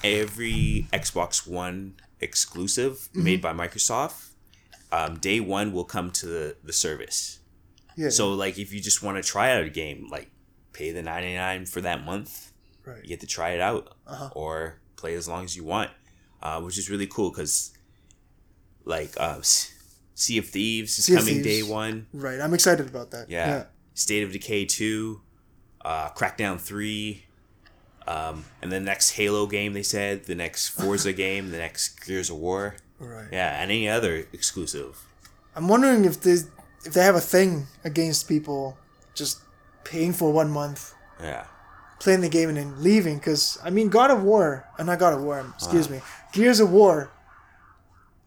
every 0.04 0.86
Xbox 0.92 1.46
One 1.46 1.94
exclusive 2.20 2.92
Mm-hmm. 3.12 3.24
made 3.24 3.42
by 3.42 3.52
Microsoft, 3.52 4.28
um, 4.92 5.16
day 5.18 5.40
one 5.40 5.72
will 5.72 5.84
come 5.84 6.10
to 6.12 6.26
the, 6.26 6.56
the 6.64 6.72
service. 6.72 7.40
Yeah. 7.96 8.10
So, 8.10 8.32
like, 8.32 8.58
if 8.58 8.72
you 8.72 8.80
just 8.80 9.02
want 9.02 9.16
to 9.16 9.22
try 9.28 9.52
out 9.52 9.64
a 9.64 9.68
game, 9.68 10.06
like, 10.10 10.30
pay 10.72 10.92
the 10.92 11.02
ninety 11.02 11.34
nine 11.34 11.66
for 11.66 11.80
that 11.80 12.04
month, 12.04 12.52
right. 12.84 13.02
you 13.02 13.08
get 13.08 13.20
to 13.20 13.26
try 13.26 13.50
it 13.50 13.60
out, 13.60 13.94
Uh-huh. 14.06 14.30
or 14.34 14.78
play 14.96 15.14
as 15.14 15.26
long 15.28 15.44
as 15.44 15.56
you 15.56 15.64
want, 15.64 15.90
uh, 16.42 16.60
which 16.60 16.78
is 16.78 16.88
really 16.88 17.06
cool 17.08 17.30
because, 17.30 17.72
like, 18.84 19.10
uh, 19.18 19.36
S- 19.40 19.72
Sea 20.14 20.38
of 20.38 20.46
Thieves 20.46 20.98
is 20.98 21.06
Sea 21.06 21.16
coming 21.16 21.42
day 21.42 21.62
one. 21.62 22.06
Right. 22.12 22.40
I'm 22.40 22.54
excited 22.54 22.86
about 22.88 23.10
that. 23.12 23.28
Yeah. 23.30 23.64
State 23.94 24.22
of 24.22 24.32
Decay 24.32 24.64
2, 24.66 25.20
uh, 25.88 26.10
Crackdown 26.18 26.60
3, 26.60 27.24
um, 28.06 28.44
and 28.62 28.70
the 28.70 28.80
next 28.80 29.06
Halo 29.12 29.46
game, 29.46 29.72
they 29.72 29.82
said, 29.82 30.24
the 30.24 30.34
next 30.34 30.68
Forza 30.78 31.12
game, 31.12 31.50
the 31.50 31.58
next 31.58 32.04
Gears 32.06 32.28
of 32.30 32.36
War. 32.36 32.76
Right. 32.98 33.28
Yeah, 33.32 33.60
and 33.62 33.70
any 33.70 33.88
other 33.88 34.26
exclusive. 34.32 34.92
I'm 35.56 35.66
wondering 35.68 36.04
if 36.04 36.20
they 36.20 36.36
if 36.84 36.92
they 36.94 37.02
have 37.02 37.14
a 37.16 37.20
thing 37.34 37.66
against 37.84 38.28
people 38.28 38.76
just 39.14 39.40
paying 39.84 40.12
for 40.12 40.32
one 40.32 40.50
month, 40.50 40.94
Yeah. 41.20 41.44
playing 42.00 42.20
the 42.22 42.28
game, 42.28 42.48
and 42.48 42.58
then 42.58 42.82
leaving. 42.82 43.18
Because 43.18 43.58
I 43.64 43.70
mean, 43.70 43.88
God 43.88 44.10
of 44.10 44.22
War, 44.22 44.66
uh, 44.78 44.82
not 44.84 44.98
God 44.98 45.14
of 45.14 45.22
War. 45.22 45.38
Excuse 45.56 45.88
me, 45.88 46.00
Gears 46.32 46.60
of 46.60 46.70
War. 46.70 47.10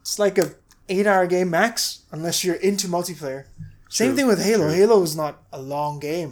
It's 0.02 0.18
like 0.20 0.38
a 0.38 0.52
eight 0.90 1.06
hour 1.08 1.28
game 1.28 1.50
max, 1.50 2.04
unless 2.12 2.44
you're 2.44 2.56
into 2.70 2.88
multiplayer. 2.88 3.46
Same 3.90 4.10
True, 4.12 4.16
thing 4.18 4.28
with 4.28 4.42
Halo. 4.44 4.68
true. 4.68 4.74
Halo 4.76 5.04
is 5.04 5.16
not 5.16 5.44
a 5.52 5.62
long 5.62 6.00
game. 6.00 6.32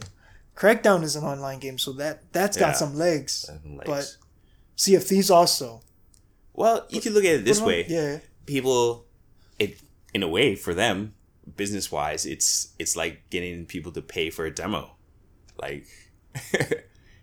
Crackdown 0.60 1.04
is 1.04 1.16
an 1.16 1.24
online 1.24 1.60
game, 1.60 1.78
so 1.78 1.94
that 1.94 2.32
that's 2.34 2.58
got 2.58 2.70
Yeah. 2.70 2.74
some 2.74 2.96
legs. 2.98 3.50
Legs. 3.66 3.84
But 3.86 4.16
Sea 4.75 4.96
of 4.96 5.04
Thieves 5.06 5.30
also. 5.32 5.82
well, 6.54 6.86
you 6.89 7.00
can 7.00 7.13
look 7.13 7.24
at 7.24 7.36
it 7.36 7.46
this 7.46 7.62
way. 7.62 7.86
Yeah. 7.88 8.20
People, 8.46 9.06
it 9.58 9.80
in 10.13 10.22
a 10.24 10.28
way, 10.28 10.56
for 10.56 10.74
them, 10.74 11.13
business 11.56 11.89
wise, 11.92 12.25
it's 12.25 12.74
it's 12.78 12.96
like 12.98 13.30
getting 13.30 13.66
people 13.66 13.92
to 13.94 14.01
pay 14.01 14.30
for 14.30 14.46
a 14.46 14.51
demo. 14.54 14.98
Like, 15.58 15.86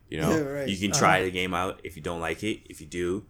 you 0.09 0.21
know, 0.21 0.31
Yeah, 0.31 0.40
right. 0.43 0.69
you 0.69 0.76
can 0.78 0.93
Uh-huh. 0.93 0.99
try 1.00 1.23
the 1.23 1.31
game 1.31 1.52
out. 1.55 1.81
If 1.85 1.97
you 1.97 2.02
don't 2.02 2.21
like 2.21 2.43
it, 2.43 2.61
if 2.71 2.81
you 2.81 2.87
do, 2.87 3.26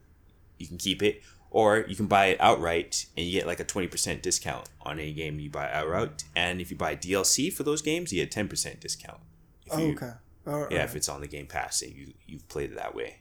you 0.58 0.66
can 0.68 0.78
keep 0.78 1.02
it, 1.02 1.22
or 1.50 1.84
you 1.88 1.96
can 1.96 2.06
buy 2.06 2.26
it 2.26 2.40
outright 2.40 3.06
and 3.16 3.26
you 3.26 3.32
get 3.32 3.46
like 3.46 3.60
a 3.60 3.64
twenty 3.64 3.88
percent 3.88 4.22
discount 4.22 4.68
on 4.82 4.98
any 5.00 5.12
game 5.12 5.40
you 5.40 5.50
buy 5.50 5.70
outright. 5.72 6.24
And 6.36 6.60
if 6.60 6.70
you 6.70 6.76
buy 6.76 6.94
DLC 6.96 7.52
for 7.52 7.62
those 7.64 7.82
games, 7.82 8.12
you 8.12 8.22
get 8.22 8.30
ten 8.30 8.46
percent 8.48 8.80
discount. 8.80 9.20
If 9.66 9.72
Oh, 9.74 9.78
you, 9.78 9.92
okay. 9.94 10.12
All 10.46 10.60
right. 10.62 10.72
Yeah, 10.72 10.84
if 10.84 10.94
it's 10.96 11.08
on 11.08 11.20
the 11.20 11.26
Game 11.26 11.46
Pass 11.46 11.82
and 11.82 11.92
you 11.92 12.12
you've 12.26 12.48
played 12.48 12.70
it 12.70 12.76
that 12.76 12.94
way. 12.94 13.16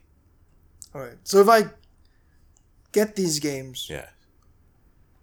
All 0.94 1.00
right. 1.02 1.16
So 1.24 1.40
if 1.40 1.48
I 1.48 1.64
get 2.92 3.16
these 3.16 3.38
games, 3.40 3.86
Yeah. 3.90 4.06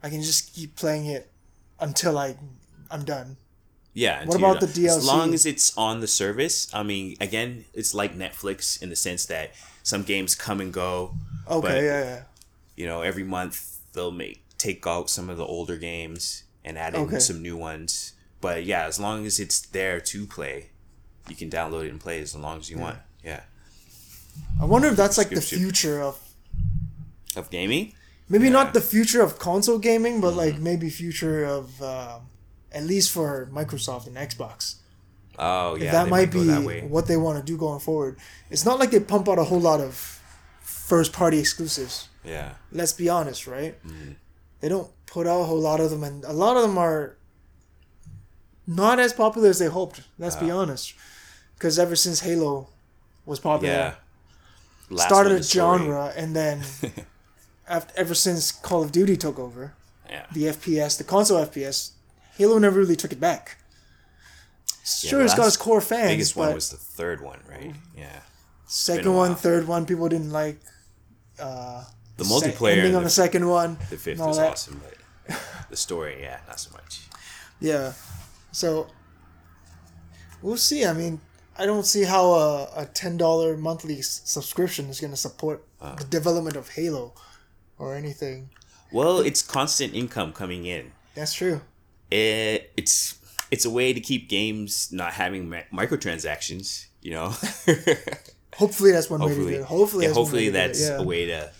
I 0.01 0.09
can 0.09 0.21
just 0.21 0.53
keep 0.53 0.75
playing 0.75 1.05
it 1.05 1.31
until 1.79 2.17
I 2.17 2.35
I'm 2.91 3.03
done. 3.05 3.37
Yeah. 3.93 4.25
What 4.25 4.37
about 4.37 4.59
the 4.59 4.67
done. 4.67 4.85
As 4.97 5.05
long 5.05 5.33
as 5.33 5.45
it's 5.45 5.75
on 5.77 5.99
the 6.01 6.07
service, 6.07 6.67
I 6.73 6.83
mean, 6.83 7.15
again, 7.21 7.65
it's 7.73 7.93
like 7.93 8.15
Netflix 8.17 8.81
in 8.81 8.89
the 8.89 8.95
sense 8.95 9.25
that 9.27 9.51
some 9.81 10.03
games 10.03 10.35
come 10.35 10.59
and 10.59 10.73
go. 10.73 11.15
Okay. 11.49 11.67
But- 11.67 11.83
yeah. 11.83 12.03
Yeah. 12.03 12.23
You 12.75 12.85
know, 12.87 13.01
every 13.01 13.23
month 13.23 13.79
they'll 13.93 14.11
make 14.11 14.41
take 14.57 14.85
out 14.87 15.09
some 15.09 15.29
of 15.29 15.37
the 15.37 15.45
older 15.45 15.77
games 15.77 16.43
and 16.65 16.77
add 16.77 16.95
in 16.95 17.01
Okay. 17.01 17.19
some 17.19 17.41
new 17.41 17.55
ones. 17.57 18.13
But 18.41 18.65
yeah, 18.65 18.85
as 18.85 18.99
long 18.99 19.25
as 19.25 19.39
it's 19.39 19.59
there 19.61 19.99
to 20.01 20.25
play, 20.25 20.69
you 21.29 21.35
can 21.35 21.49
download 21.49 21.85
it 21.85 21.89
and 21.91 21.99
play 21.99 22.19
as 22.21 22.35
long 22.35 22.57
as 22.59 22.69
you 22.69 22.77
want. 22.77 22.97
Yeah. 23.23 23.41
I 24.61 24.65
wonder 24.65 24.87
if 24.87 24.95
that's 24.95 25.17
like 25.17 25.29
the 25.29 25.35
Subscription. 25.37 25.59
future 25.65 26.01
of 26.01 26.19
Of 27.35 27.49
gaming? 27.49 27.93
maybe 28.29 28.45
Yeah. 28.45 28.49
Mm-hmm. 28.49 28.53
not 28.53 28.73
the 28.73 28.81
future 28.81 29.21
of 29.21 29.37
console 29.39 29.77
gaming, 29.79 30.21
but 30.21 30.33
like 30.35 30.57
maybe 30.59 30.89
future 30.89 31.43
of 31.45 31.81
um, 31.81 32.21
at 32.71 32.83
least 32.83 33.11
for 33.11 33.47
Microsoft 33.53 34.07
and 34.07 34.15
Xbox. 34.17 34.75
Oh 35.39 35.75
yeah. 35.75 35.91
that 35.91 36.03
they 36.05 36.09
might 36.09 36.31
be 36.31 36.43
that 36.45 36.63
way. 36.63 36.81
what 36.81 37.07
they 37.07 37.17
want 37.17 37.37
to 37.39 37.43
do 37.51 37.57
going 37.57 37.79
forward. 37.79 38.17
It's 38.51 38.65
not 38.65 38.79
like 38.79 38.91
they 38.91 38.99
pump 38.99 39.27
out 39.29 39.39
a 39.39 39.43
whole 39.43 39.59
lot 39.59 39.79
of 39.81 40.19
first 40.61 41.11
party 41.13 41.39
exclusives. 41.39 42.09
Yeah. 42.23 42.53
Let's 42.71 42.93
be 42.93 43.09
honest, 43.09 43.47
right? 43.47 43.75
Mm-hmm. 43.85 44.11
They 44.61 44.69
don't 44.69 44.89
put 45.05 45.27
out 45.27 45.41
a 45.41 45.43
whole 45.45 45.59
lot 45.59 45.79
of 45.79 45.89
them, 45.89 46.03
and 46.03 46.23
a 46.23 46.33
lot 46.33 46.55
of 46.55 46.61
them 46.63 46.77
are 46.77 47.17
not 48.65 48.99
as 48.99 49.11
popular 49.13 49.49
as 49.49 49.59
they 49.59 49.67
hoped. 49.67 50.01
Let's 50.17 50.35
be 50.37 50.49
honest, 50.51 50.93
because 51.63 51.79
ever 51.79 51.95
since 51.95 52.19
Halo 52.19 52.67
was 53.25 53.39
popular, 53.39 53.73
Yeah. 53.73 53.93
Last 54.89 55.07
started 55.07 55.31
a 55.31 55.35
is 55.37 55.49
story. 55.49 55.77
genre, 55.79 56.11
and 56.17 56.35
then 56.35 56.61
after, 57.69 57.93
ever 57.95 58.13
since 58.13 58.51
Call 58.51 58.83
of 58.83 58.91
Duty 58.91 59.15
took 59.15 59.39
over 59.39 59.73
Yeah. 60.09 60.25
the 60.33 60.43
FPS, 60.47 60.97
the 60.97 61.05
console 61.05 61.39
FPS, 61.45 61.91
Halo 62.37 62.59
never 62.59 62.79
really 62.79 62.97
took 62.97 63.13
it 63.13 63.19
back. 63.21 63.59
Sure, 64.83 65.19
the 65.19 65.25
it's 65.25 65.35
got 65.35 65.47
its 65.47 65.55
core 65.55 65.79
fans, 65.79 66.11
Biggest 66.11 66.35
but 66.35 66.41
one 66.47 66.53
was 66.55 66.69
the 66.69 66.75
third 66.77 67.21
one, 67.21 67.39
right? 67.49 67.73
Yeah. 67.97 68.19
second 68.67 69.13
one, 69.13 69.35
third 69.35 69.65
one, 69.69 69.85
people 69.85 70.09
didn't 70.09 70.31
like. 70.31 70.59
Uh, 71.39 71.85
The 72.17 72.25
multiplayer 72.25 72.71
ending 72.83 72.89
in 72.91 72.95
on 72.95 73.03
the, 73.03 73.07
the 73.07 73.09
second 73.23 73.47
one. 73.47 73.77
the 73.89 73.95
fifth 73.97 74.19
was 74.19 74.35
that. 74.37 74.51
awesome, 74.51 74.81
but 74.83 75.37
the 75.69 75.77
story, 75.77 76.17
yeah, 76.21 76.39
not 76.47 76.59
so 76.59 76.71
much. 76.73 76.99
Yeah. 77.61 77.93
So 78.51 78.87
we'll 80.41 80.57
see. 80.57 80.83
I 80.85 80.91
mean, 80.91 81.21
I 81.57 81.65
don't 81.65 81.85
see 81.85 82.03
how 82.03 82.31
a, 82.31 82.69
a 82.77 82.85
ten 82.85 83.17
dollar 83.17 83.57
monthly 83.57 83.99
s- 83.99 84.21
subscription 84.25 84.87
is 84.89 84.99
going 84.99 85.11
to 85.11 85.17
support 85.17 85.63
Uh. 85.81 85.95
the 85.95 86.03
development 86.05 86.55
of 86.55 86.69
Halo 86.69 87.13
or 87.77 87.95
anything. 87.95 88.49
Well, 88.91 89.19
it's 89.19 89.41
constant 89.41 89.93
income 89.93 90.33
coming 90.33 90.65
in. 90.65 90.91
That's 91.15 91.33
true. 91.33 91.61
It, 92.11 92.71
it's 92.77 93.15
it's 93.51 93.65
a 93.65 93.69
way 93.69 93.93
to 93.93 93.99
keep 93.99 94.29
games 94.29 94.91
not 94.91 95.13
having 95.13 95.49
mi- 95.49 95.63
microtransactions. 95.71 96.85
You 97.01 97.11
know, 97.11 97.29
Hopefully, 98.55 98.91
that's 98.91 99.09
one 99.09 99.19
way 99.21 99.29
to 99.29 99.35
do 99.35 99.63
hopefully, 99.63 99.65
it. 99.65 99.65
Hopefully, 99.65 100.05
yeah, 100.05 100.07
that's, 100.07 100.15
hopefully 100.17 100.49
that's 100.49 100.81
yeah. 100.81 100.97
a 100.97 101.03
way 101.03 101.25
to, 101.25 101.51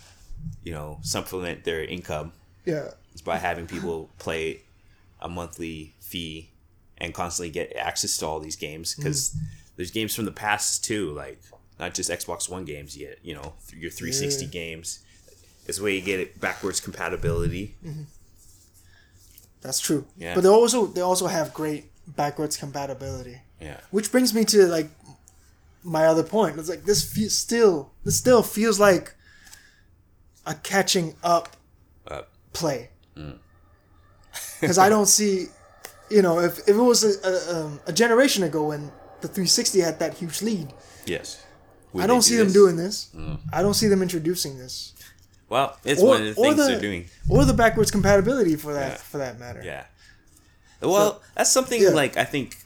you 0.63 0.71
know, 0.71 0.99
supplement 1.01 1.63
their 1.63 1.83
income 1.83 2.31
Yeah. 2.65 2.91
is 3.13 3.21
by 3.21 3.37
having 3.37 3.65
people 3.67 4.09
play 4.19 4.61
a 5.19 5.27
monthly 5.27 5.93
fee 5.99 6.49
and 6.99 7.13
constantly 7.13 7.49
get 7.49 7.75
access 7.75 8.15
to 8.17 8.27
all 8.27 8.39
these 8.39 8.55
games 8.55 8.93
because 8.95 9.31
Mm. 9.31 9.39
There's 9.75 9.91
games 9.91 10.15
from 10.15 10.25
the 10.25 10.31
past 10.31 10.83
too, 10.83 11.11
like 11.11 11.41
not 11.79 11.93
just 11.93 12.09
Xbox 12.09 12.49
One 12.49 12.65
games. 12.65 12.95
yet. 12.97 13.17
you 13.23 13.33
know 13.35 13.53
your 13.75 13.91
360 13.91 14.45
Yeah. 14.45 14.51
games. 14.51 14.99
It's 15.65 15.79
where 15.79 15.91
you 15.91 16.01
get 16.01 16.19
it 16.19 16.39
backwards 16.41 16.79
compatibility. 16.81 17.75
That's 19.61 19.79
true. 19.79 20.05
Yeah. 20.17 20.35
But 20.35 20.41
they 20.41 20.49
also 20.49 20.87
they 20.87 21.01
also 21.01 21.27
have 21.27 21.53
great 21.53 21.85
backwards 22.07 22.57
compatibility. 22.57 23.41
Yeah, 23.61 23.79
Which 23.91 24.11
brings 24.11 24.33
me 24.33 24.43
to 24.45 24.65
like 24.67 24.89
my 25.83 26.05
other 26.05 26.23
point. 26.23 26.59
It's 26.59 26.67
like 26.69 26.83
this 26.83 27.01
fe- 27.13 27.29
still 27.29 27.91
this 28.03 28.17
still 28.17 28.43
feels 28.43 28.77
like 28.79 29.15
a 30.45 30.53
catching 30.55 31.15
up 31.23 31.55
uh, 32.07 32.23
play. 32.51 32.89
Mm. 33.15 33.37
Because 34.59 34.77
I 34.77 34.89
don't 34.89 35.07
see, 35.07 35.47
you 36.09 36.21
know, 36.21 36.39
if, 36.39 36.59
if 36.59 36.69
it 36.69 36.73
was 36.75 37.03
a, 37.03 37.27
a, 37.29 37.65
um, 37.65 37.79
a 37.85 37.91
generation 37.93 38.43
ago 38.43 38.67
when 38.67 38.91
the 39.23 39.27
360 39.27 39.79
had 39.79 39.97
that 39.99 40.13
huge 40.15 40.41
lead, 40.43 40.71
yes. 41.05 41.43
Would 41.93 42.03
I 42.03 42.07
don't 42.07 42.19
do 42.19 42.29
see 42.29 42.35
them 42.37 42.51
doing 42.51 42.75
this. 42.75 43.09
Mm. 43.15 43.39
I 43.51 43.61
don't 43.63 43.73
see 43.73 43.87
them 43.87 44.01
introducing 44.01 44.57
this, 44.59 44.93
Well, 45.49 45.77
it's 45.83 46.01
Or- 46.01 46.07
one 46.09 46.21
of 46.21 46.27
the 46.27 46.41
things 46.41 46.55
the- 46.57 46.63
they're 46.63 46.79
doing. 46.81 47.09
or 47.29 47.45
the 47.45 47.53
backwards 47.53 47.91
compatibility 47.91 48.55
for 48.55 48.73
that 48.73 48.91
Yeah. 48.93 48.97
for 48.97 49.17
that 49.19 49.39
matter. 49.39 49.61
Yeah. 49.63 49.85
Well, 50.81 51.21
that's 51.35 51.51
something 51.51 51.81
yeah. 51.81 51.89
like 51.89 52.17
I 52.17 52.23
think 52.25 52.57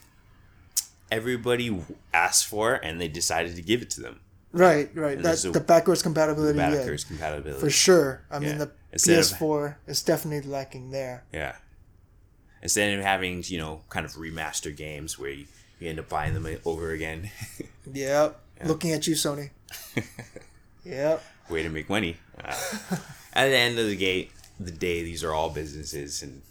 everybody 1.10 1.84
asked 2.12 2.46
for, 2.46 2.74
and 2.74 3.00
they 3.00 3.08
decided 3.08 3.56
to 3.56 3.62
give 3.62 3.82
it 3.82 3.90
to 3.90 4.00
them. 4.00 4.20
Right, 4.52 4.90
right. 4.94 5.20
That's 5.22 5.42
the 5.42 5.60
backwards 5.60 6.02
compatibility, 6.02 6.58
yeah, 6.58 6.70
Backwards 6.70 7.04
compatibility. 7.04 7.60
for 7.60 7.70
sure. 7.70 8.22
I 8.30 8.38
mean, 8.38 8.58
the 8.58 8.70
Instead 8.92 9.18
of- 9.18 9.26
PS4 9.26 9.76
is 9.86 10.02
definitely 10.02 10.48
lacking 10.50 10.90
there. 10.90 11.24
Yeah. 11.32 11.56
Instead 12.62 12.98
of 12.98 13.04
having, 13.04 13.44
you 13.46 13.58
know, 13.58 13.82
kind 13.90 14.04
of 14.06 14.12
remaster 14.14 14.74
games 14.74 15.18
where 15.18 15.30
you, 15.30 15.46
you 15.80 15.88
end 15.90 15.98
up 15.98 16.08
buying 16.08 16.34
them 16.34 16.46
over 16.64 16.90
again. 16.92 17.30
Yep. 17.90 18.38
Looking 18.66 18.92
at 18.92 19.06
you, 19.06 19.14
Sony. 19.14 19.48
yep. 20.84 21.24
Way 21.48 21.62
to 21.62 21.70
make 21.70 21.88
money. 21.88 22.18
Uh, 22.42 22.54
at 23.32 23.48
the 23.48 23.56
end 23.56 23.78
of 23.78 23.86
the 23.86 23.96
gate, 23.96 24.30
the 24.60 24.70
day, 24.70 25.02
these 25.02 25.24
are 25.24 25.32
all 25.32 25.48
businesses, 25.50 26.22
and 26.22 26.42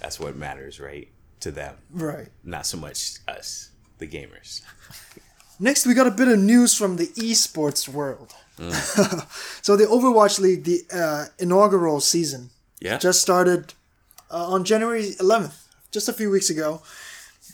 that's 0.00 0.20
what 0.20 0.36
matters, 0.36 0.78
right? 0.78 1.08
To 1.40 1.50
them, 1.50 1.74
Right. 1.90 2.28
not 2.44 2.66
so 2.66 2.76
much 2.76 3.18
us, 3.26 3.70
the 3.98 4.06
gamers. 4.06 4.62
Next, 5.58 5.86
we 5.86 5.94
got 5.94 6.06
a 6.06 6.10
bit 6.12 6.28
of 6.28 6.38
news 6.38 6.74
from 6.74 6.96
the 6.96 7.06
esports 7.08 7.88
world. 7.88 8.32
Mm. 8.58 9.26
so, 9.64 9.74
the 9.76 9.86
Overwatch 9.86 10.38
League, 10.38 10.64
the 10.64 10.82
uh, 10.94 11.24
inaugural 11.38 12.00
season, 12.00 12.50
Yeah. 12.80 12.98
just 12.98 13.20
started 13.20 13.74
uh, 14.30 14.46
on 14.52 14.64
January 14.64 15.14
11th, 15.18 15.64
just 15.90 16.08
a 16.08 16.12
few 16.12 16.30
weeks 16.30 16.48
ago. 16.50 16.82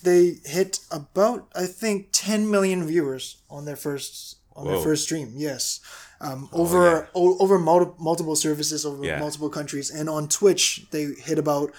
They 0.03 0.39
hit 0.45 0.81
about, 0.91 1.49
I 1.55 1.67
think, 1.67 2.09
10 2.13 2.51
million 2.51 2.85
viewers 2.87 3.37
on 3.49 3.65
their 3.65 3.77
first 3.77 4.37
on 4.55 4.65
their 4.67 4.75
Whoa. 4.75 4.81
Oh, 4.81 4.85
first 4.85 5.05
stream. 5.05 5.33
Yes, 5.35 5.81
um, 6.21 6.49
over 6.53 7.09
o- 7.15 7.39
over 7.39 7.59
multi- 7.59 7.95
multiple 7.99 8.37
services, 8.37 8.85
over 8.85 9.03
Yeah. 9.05 9.19
multiple 9.19 9.49
countries, 9.49 9.91
and 9.91 10.09
on 10.11 10.29
Twitch 10.29 10.87
they 10.91 11.05
hit 11.29 11.39
about 11.39 11.73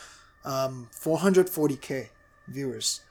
um, 0.45 0.89
440k 0.91 2.09
viewers. 2.47 3.01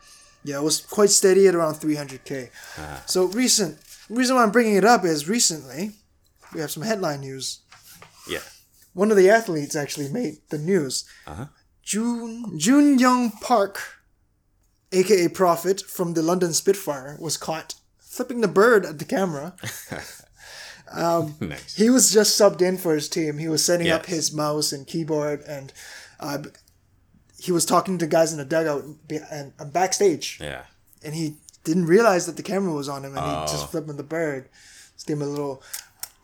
Yeah, 0.45 0.57
it 0.59 0.63
was 0.63 0.81
quite 0.81 1.11
steady 1.11 1.47
at 1.47 1.55
around 1.55 1.77
300k. 1.77 2.51
Uh-huh. 2.79 2.97
So 3.07 3.25
recent 3.27 3.79
reason 4.11 4.37
why 4.37 4.43
I'm 4.43 4.51
bringing 4.51 4.75
it 4.77 4.85
up 4.85 5.05
is 5.05 5.29
recently 5.29 5.93
we 6.53 6.61
have 6.61 6.71
some 6.71 6.83
headline 6.83 7.21
news. 7.21 7.61
yeah. 8.29 8.41
One 8.95 9.11
of 9.11 9.17
the 9.17 9.31
athletes 9.31 9.75
actually 9.75 10.09
made 10.11 10.39
the 10.51 10.59
news. 10.59 11.05
Uh-huh. 11.27 11.47
Jun 11.83 12.59
Jun 12.59 12.99
Young 12.99 13.31
Park, 13.31 13.81
aka 14.93 15.29
Prophet 15.29 15.81
from 15.81 16.15
the 16.15 16.23
London 16.23 16.53
Spitfire, 16.53 17.17
was 17.21 17.37
caught 17.37 17.75
flipping 17.99 18.41
the 18.43 18.49
bird 18.49 18.85
at 18.85 18.99
the 18.99 19.05
camera. 19.05 19.55
nice. 21.41 21.75
He 21.77 21.89
was 21.91 22.13
just 22.13 22.39
subbed 22.39 22.61
in 22.61 22.77
for 22.77 22.95
his 22.95 23.09
team. 23.09 23.39
He 23.39 23.49
was 23.49 23.65
setting 23.65 23.89
up 23.89 24.07
his 24.07 24.33
mouse 24.33 24.73
and 24.73 24.87
keyboard, 24.87 25.43
and 25.49 25.73
uh, 26.21 26.39
he 27.41 27.51
was 27.53 27.65
talking 27.65 27.99
to 27.99 28.07
guys 28.07 28.33
in 28.33 28.39
the 28.39 28.45
dugout 28.45 28.85
and, 28.85 29.53
and 29.59 29.73
backstage. 29.73 30.39
Yeah. 30.41 30.63
And 31.05 31.15
he 31.15 31.37
didn't 31.65 31.87
realize 31.87 32.27
that 32.27 32.37
the 32.37 32.43
camera 32.43 32.73
was 32.73 32.89
on 32.89 33.05
him, 33.05 33.17
and 33.17 33.25
he 33.25 33.33
Oh. 33.33 33.47
just 33.47 33.71
flipping 33.71 33.97
the 33.97 34.03
bird. 34.03 34.49
Just 34.95 35.07
gave 35.07 35.17
him 35.17 35.23
a 35.23 35.27
little. 35.27 35.63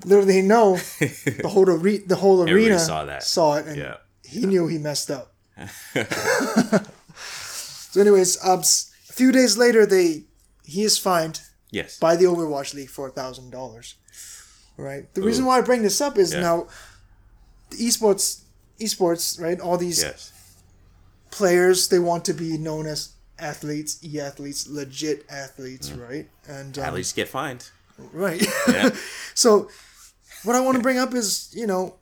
Little 0.05 0.27
did 0.27 0.35
he 0.35 0.43
know, 0.43 0.77
the 1.01 1.49
whole 1.49 1.69
are- 1.69 1.79
the 1.79 2.17
whole 2.17 2.43
Everybody 2.43 2.67
arena 2.67 2.79
saw 2.79 3.05
that. 3.07 3.23
saw 3.25 3.55
it, 3.57 3.67
and 3.67 3.77
Yeah. 3.77 3.97
he 4.23 4.47
knew 4.47 4.69
he 4.69 4.79
messed 4.79 5.11
up. 5.11 5.33
so, 7.99 8.03
anyways, 8.03 8.39
um, 8.45 8.61
a 8.61 9.13
few 9.13 9.33
days 9.33 9.57
later, 9.57 9.85
they 9.85 10.25
he 10.65 10.85
is 10.85 10.99
fined 10.99 11.41
Yes. 11.71 11.99
by 11.99 12.15
the 12.15 12.27
Overwatch 12.27 12.75
League 12.75 12.91
for 12.91 13.11
thousand 13.11 13.51
dollars. 13.51 13.97
Right. 14.77 15.13
The 15.15 15.23
reason 15.23 15.45
why 15.45 15.59
I 15.59 15.63
bring 15.63 15.83
this 15.83 16.01
up 16.01 16.17
is 16.17 16.33
Yeah. 16.33 16.41
now, 16.41 16.69
the 17.71 17.77
esports, 17.79 18.43
esports, 18.81 19.41
right? 19.41 19.59
All 19.61 19.77
these 19.77 20.01
Yes. 20.03 20.31
players 21.33 21.89
they 21.89 21.99
want 21.99 22.25
to 22.27 22.33
be 22.35 22.57
known 22.57 22.87
as 22.87 23.11
athletes, 23.39 23.99
e 24.05 24.21
athletes, 24.21 24.69
legit 24.69 25.27
athletes, 25.29 25.91
right? 25.91 26.29
And 26.47 26.79
um, 26.79 26.85
At 26.85 26.95
least 26.95 27.17
get 27.17 27.29
fined. 27.29 27.71
right. 28.13 28.41
Yeah. 28.69 28.91
so, 29.35 29.69
what 30.45 30.55
I 30.55 30.61
want 30.61 30.77
to 30.77 30.83
bring 30.83 30.99
up 30.99 31.13
is, 31.15 31.51
you 31.53 31.67
know, 31.67 31.97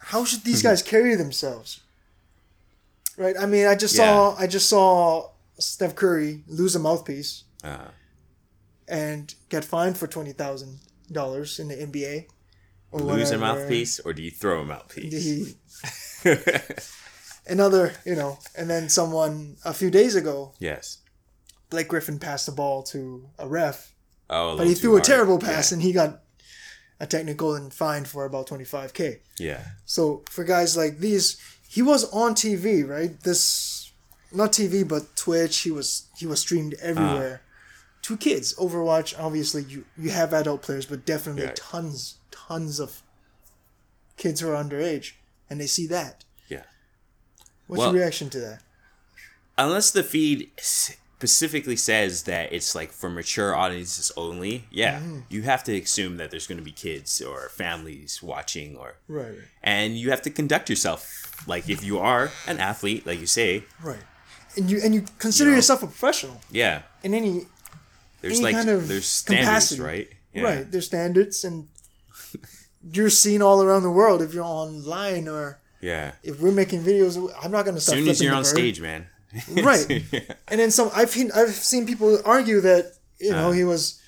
how 0.00 0.24
should 0.24 0.44
these 0.44 0.62
guys 0.62 0.82
carry 0.92 1.14
themselves? 1.16 1.80
Right. 3.16 3.36
I 3.38 3.46
mean, 3.46 3.66
I 3.66 3.74
just 3.74 3.94
saw 3.96 4.34
I 4.36 4.46
just 4.46 4.68
saw 4.68 5.30
Steph 5.58 5.94
Curry 5.94 6.42
lose 6.48 6.74
a 6.74 6.78
mouthpiece 6.80 7.44
Uh, 7.62 7.88
and 8.88 9.34
get 9.48 9.64
fined 9.64 9.96
for 9.96 10.06
twenty 10.06 10.32
thousand 10.32 10.80
dollars 11.12 11.58
in 11.58 11.68
the 11.68 11.76
NBA. 11.76 12.26
Or 12.90 13.00
lose 13.00 13.30
a 13.32 13.38
mouthpiece 13.38 13.98
or 14.00 14.12
do 14.12 14.22
you 14.22 14.30
throw 14.30 14.60
a 14.60 14.64
mouthpiece? 14.64 15.56
He, 16.22 16.30
another, 17.46 17.92
you 18.04 18.14
know, 18.14 18.38
and 18.56 18.68
then 18.70 18.88
someone 18.88 19.56
a 19.64 19.74
few 19.74 19.90
days 19.90 20.14
ago, 20.14 20.54
yes. 20.58 20.98
Blake 21.70 21.88
Griffin 21.88 22.18
passed 22.20 22.46
the 22.46 22.52
ball 22.52 22.82
to 22.84 23.28
a 23.38 23.48
ref, 23.48 23.92
Oh, 24.30 24.56
but 24.56 24.66
he 24.66 24.74
threw 24.74 24.96
a 24.96 25.00
terrible 25.00 25.38
pass 25.38 25.72
and 25.72 25.82
he 25.82 25.92
got 25.92 26.22
a 27.00 27.06
technical 27.06 27.54
and 27.56 27.74
fined 27.74 28.06
for 28.08 28.24
about 28.24 28.46
twenty 28.46 28.64
five 28.64 28.92
k. 28.94 29.20
Yeah. 29.38 29.62
So 29.84 30.22
for 30.30 30.44
guys 30.44 30.76
like 30.76 30.98
these, 30.98 31.36
he 31.74 31.82
was 31.82 32.04
on 32.12 32.34
TV, 32.34 32.86
right? 32.88 33.18
This 33.22 33.92
not 34.32 34.52
TV 34.52 34.86
but 34.86 35.16
Twitch. 35.16 35.56
He 35.66 35.70
was 35.70 36.06
he 36.16 36.26
was 36.26 36.40
streamed 36.40 36.74
everywhere. 36.80 37.40
to 38.02 38.16
kids, 38.18 38.54
Overwatch. 38.64 39.18
Obviously, 39.18 39.62
you 39.64 39.84
you 39.96 40.10
have 40.10 40.32
adult 40.32 40.60
players, 40.62 40.86
but 40.86 41.04
definitely 41.06 41.44
Yeah. 41.44 41.54
tons 41.70 42.16
tons 42.30 42.78
of 42.78 43.02
kids 44.16 44.40
who 44.40 44.48
are 44.50 44.62
underage, 44.64 45.12
and 45.48 45.60
they 45.60 45.66
see 45.66 45.86
that. 45.88 46.24
Yeah. 46.48 46.64
What's 47.66 47.78
Well- 47.80 47.92
your 47.92 48.00
reaction 48.02 48.28
to 48.30 48.40
that? 48.40 48.60
Unless 49.56 49.90
the 49.92 50.02
feed 50.04 50.50
specifically 51.24 51.76
says 51.76 52.24
that 52.24 52.52
it's 52.52 52.74
like 52.74 52.92
for 52.92 53.08
mature 53.08 53.54
audiences 53.56 54.12
only, 54.16 54.64
yeah, 54.70 54.98
Mm-hmm. 54.98 55.20
you 55.30 55.42
have 55.42 55.64
to 55.64 55.72
assume 55.78 56.18
that 56.18 56.30
there's 56.30 56.46
going 56.46 56.58
to 56.58 56.64
be 56.64 56.72
kids 56.72 57.22
or 57.22 57.48
families 57.48 58.22
watching 58.22 58.76
or 58.76 58.96
Right, 59.08 59.38
and 59.62 59.96
you 59.96 60.10
have 60.10 60.20
to 60.22 60.30
conduct 60.30 60.68
yourself 60.68 61.00
like 61.48 61.68
if 61.68 61.82
you 61.82 61.98
are 61.98 62.30
an 62.46 62.58
athlete 62.58 63.06
like 63.06 63.20
you 63.20 63.26
say 63.26 63.64
right. 63.82 64.04
And 64.56 64.70
you 64.70 64.80
and 64.84 64.94
you 64.94 65.02
consider 65.18 65.48
You 65.50 65.54
know? 65.54 65.56
yourself 65.58 65.82
a 65.82 65.86
professional 65.86 66.40
yeah 66.50 66.82
in 67.02 67.12
any 67.14 67.46
there's 68.20 68.34
Any 68.40 68.44
like 68.44 68.54
kind 68.54 68.68
of 68.70 68.86
there's 68.88 69.06
standards 69.06 69.46
capacity. 69.48 69.82
right 69.82 70.08
yeah. 70.34 70.42
right. 70.42 70.70
There's 70.70 70.86
standards, 70.86 71.44
and 71.44 71.68
you're 72.92 73.10
seen 73.10 73.40
all 73.42 73.62
around 73.62 73.82
the 73.82 73.90
world 73.90 74.20
if 74.22 74.34
you're 74.34 74.44
online 74.44 75.26
or 75.28 75.58
yeah 75.80 76.12
if 76.22 76.40
we're 76.40 76.52
making 76.52 76.82
videos. 76.82 77.16
I'm 77.42 77.50
not 77.50 77.64
gonna 77.64 77.80
stop. 77.80 77.94
as 77.94 78.00
soon 78.00 78.08
as 78.08 78.20
you're 78.22 78.34
on 78.34 78.42
bird. 78.42 78.46
stage 78.58 78.80
man 78.80 79.06
right. 79.62 79.86
And 80.48 80.60
then 80.60 80.70
some 80.70 80.90
i've 80.94 81.10
seen 81.10 81.30
i've 81.34 81.50
seen 81.50 81.86
people 81.86 82.18
argue 82.24 82.60
that 82.60 82.92
you 83.18 83.30
know 83.32 83.48
Uh. 83.48 83.52
he 83.52 83.64
was 83.64 84.00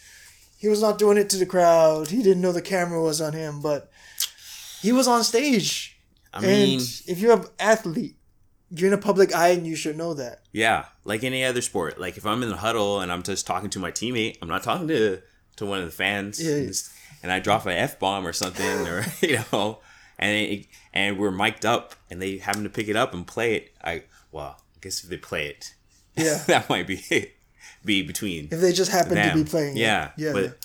he 0.59 0.68
was 0.68 0.80
not 0.80 0.99
doing 0.99 1.18
it 1.18 1.28
to 1.30 1.37
the 1.37 1.45
crowd. 1.47 2.09
He 2.09 2.23
didn't 2.23 2.40
know 2.40 2.50
the 2.52 2.62
camera 2.62 3.00
was 3.02 3.21
on 3.21 3.33
him 3.33 3.61
but 3.61 3.90
he 4.83 4.92
was 4.92 5.06
on 5.09 5.23
stage. 5.25 5.99
I 6.33 6.38
and 6.38 6.47
mean 6.47 6.80
if 7.06 7.18
you're 7.18 7.33
an 7.35 7.45
athlete 7.59 8.16
you're 8.71 8.88
in 8.88 8.95
a 8.95 8.99
public 8.99 9.33
eye 9.35 9.50
and 9.50 9.66
you 9.66 9.76
should 9.76 9.97
know 9.97 10.14
that. 10.14 10.40
Yeah 10.52 10.87
like 11.04 11.23
any 11.25 11.45
other 11.45 11.61
sport. 11.62 11.99
Like 12.00 12.16
if 12.16 12.26
i'm 12.26 12.42
in 12.42 12.49
the 12.49 12.56
huddle 12.56 13.00
and 13.00 13.11
i'm 13.12 13.23
just 13.23 13.47
talking 13.47 13.71
to 13.71 13.78
my 13.78 13.90
teammate 13.90 14.37
i'm 14.42 14.49
not 14.49 14.62
talking 14.62 14.88
to 14.88 15.21
to 15.56 15.66
one 15.66 15.78
of 15.80 15.87
the 15.87 15.92
fans. 15.92 16.42
Yeah. 16.42 16.56
and, 16.56 16.83
and 17.23 17.33
i 17.33 17.38
drop 17.40 17.64
an 17.66 17.73
f-bomb 17.73 18.26
or 18.26 18.33
something 18.33 18.87
or 18.87 19.04
you 19.23 19.38
know 19.52 19.80
and 20.18 20.33
it, 20.37 20.66
and 20.95 21.18
we're 21.18 21.30
mic'd 21.30 21.66
up 21.66 21.95
and 22.11 22.21
they 22.23 22.38
happen 22.38 22.62
to 22.64 22.71
pick 22.71 22.88
it 22.88 22.97
up 22.97 23.12
and 23.14 23.26
play 23.26 23.54
it. 23.56 23.73
I 23.85 24.04
well 24.33 24.61
guess 24.87 25.02
if 25.05 25.11
they 25.11 25.16
play 25.16 25.47
it 25.49 25.75
yeah 26.16 26.38
that 26.47 26.69
might 26.71 26.87
be 26.87 27.00
be 27.85 28.02
between 28.02 28.49
if 28.51 28.61
they 28.61 28.72
just 28.72 28.90
happen 28.90 29.14
them. 29.14 29.37
to 29.37 29.44
be 29.44 29.49
playing 29.49 29.77
it. 29.77 29.81
yeah 29.81 30.11
yeah 30.16 30.33
but 30.33 30.59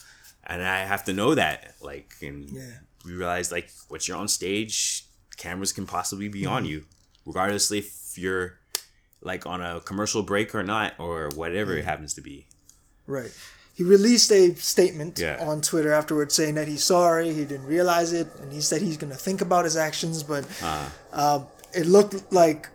and 0.45 0.62
i 0.63 0.79
have 0.93 1.03
to 1.05 1.13
know 1.13 1.36
that 1.36 1.73
like 1.81 2.10
and 2.21 2.49
Yeah. 2.49 2.77
we 3.05 3.13
realize 3.13 3.51
like 3.51 3.69
once 3.89 4.07
you're 4.07 4.17
on 4.17 4.27
stage 4.27 5.05
cameras 5.38 5.71
can 5.73 5.86
possibly 5.86 6.29
be 6.29 6.43
Mm-hmm. 6.43 6.53
on 6.57 6.65
you 6.65 6.86
regardless 7.25 7.71
if 7.71 8.17
you're 8.17 8.57
like 9.21 9.45
on 9.45 9.62
a 9.62 9.79
commercial 9.81 10.23
break 10.23 10.55
or 10.55 10.63
not 10.63 10.93
or 10.99 11.29
whatever 11.36 11.71
it 11.77 11.86
happens 11.86 12.13
to 12.15 12.21
be 12.21 12.47
right 13.07 13.31
he 13.73 13.84
released 13.84 14.31
a 14.31 14.53
statement 14.55 15.17
Yeah. 15.19 15.38
on 15.49 15.62
Twitter 15.62 15.91
afterwards 15.93 16.36
saying 16.36 16.55
that 16.55 16.67
he's 16.67 16.84
sorry, 16.84 17.31
he 17.34 17.45
didn't 17.45 17.65
realize 17.77 18.12
it, 18.12 18.27
and 18.41 18.51
he 18.51 18.60
said 18.60 18.81
he's 18.81 18.97
going 18.97 19.13
to 19.13 19.17
think 19.17 19.39
about 19.41 19.63
his 19.63 19.77
actions. 19.77 20.23
But 20.23 20.43
Uh. 20.62 20.89
um, 21.13 21.47
it 21.73 21.86
looked 21.88 22.15
like 22.34 22.67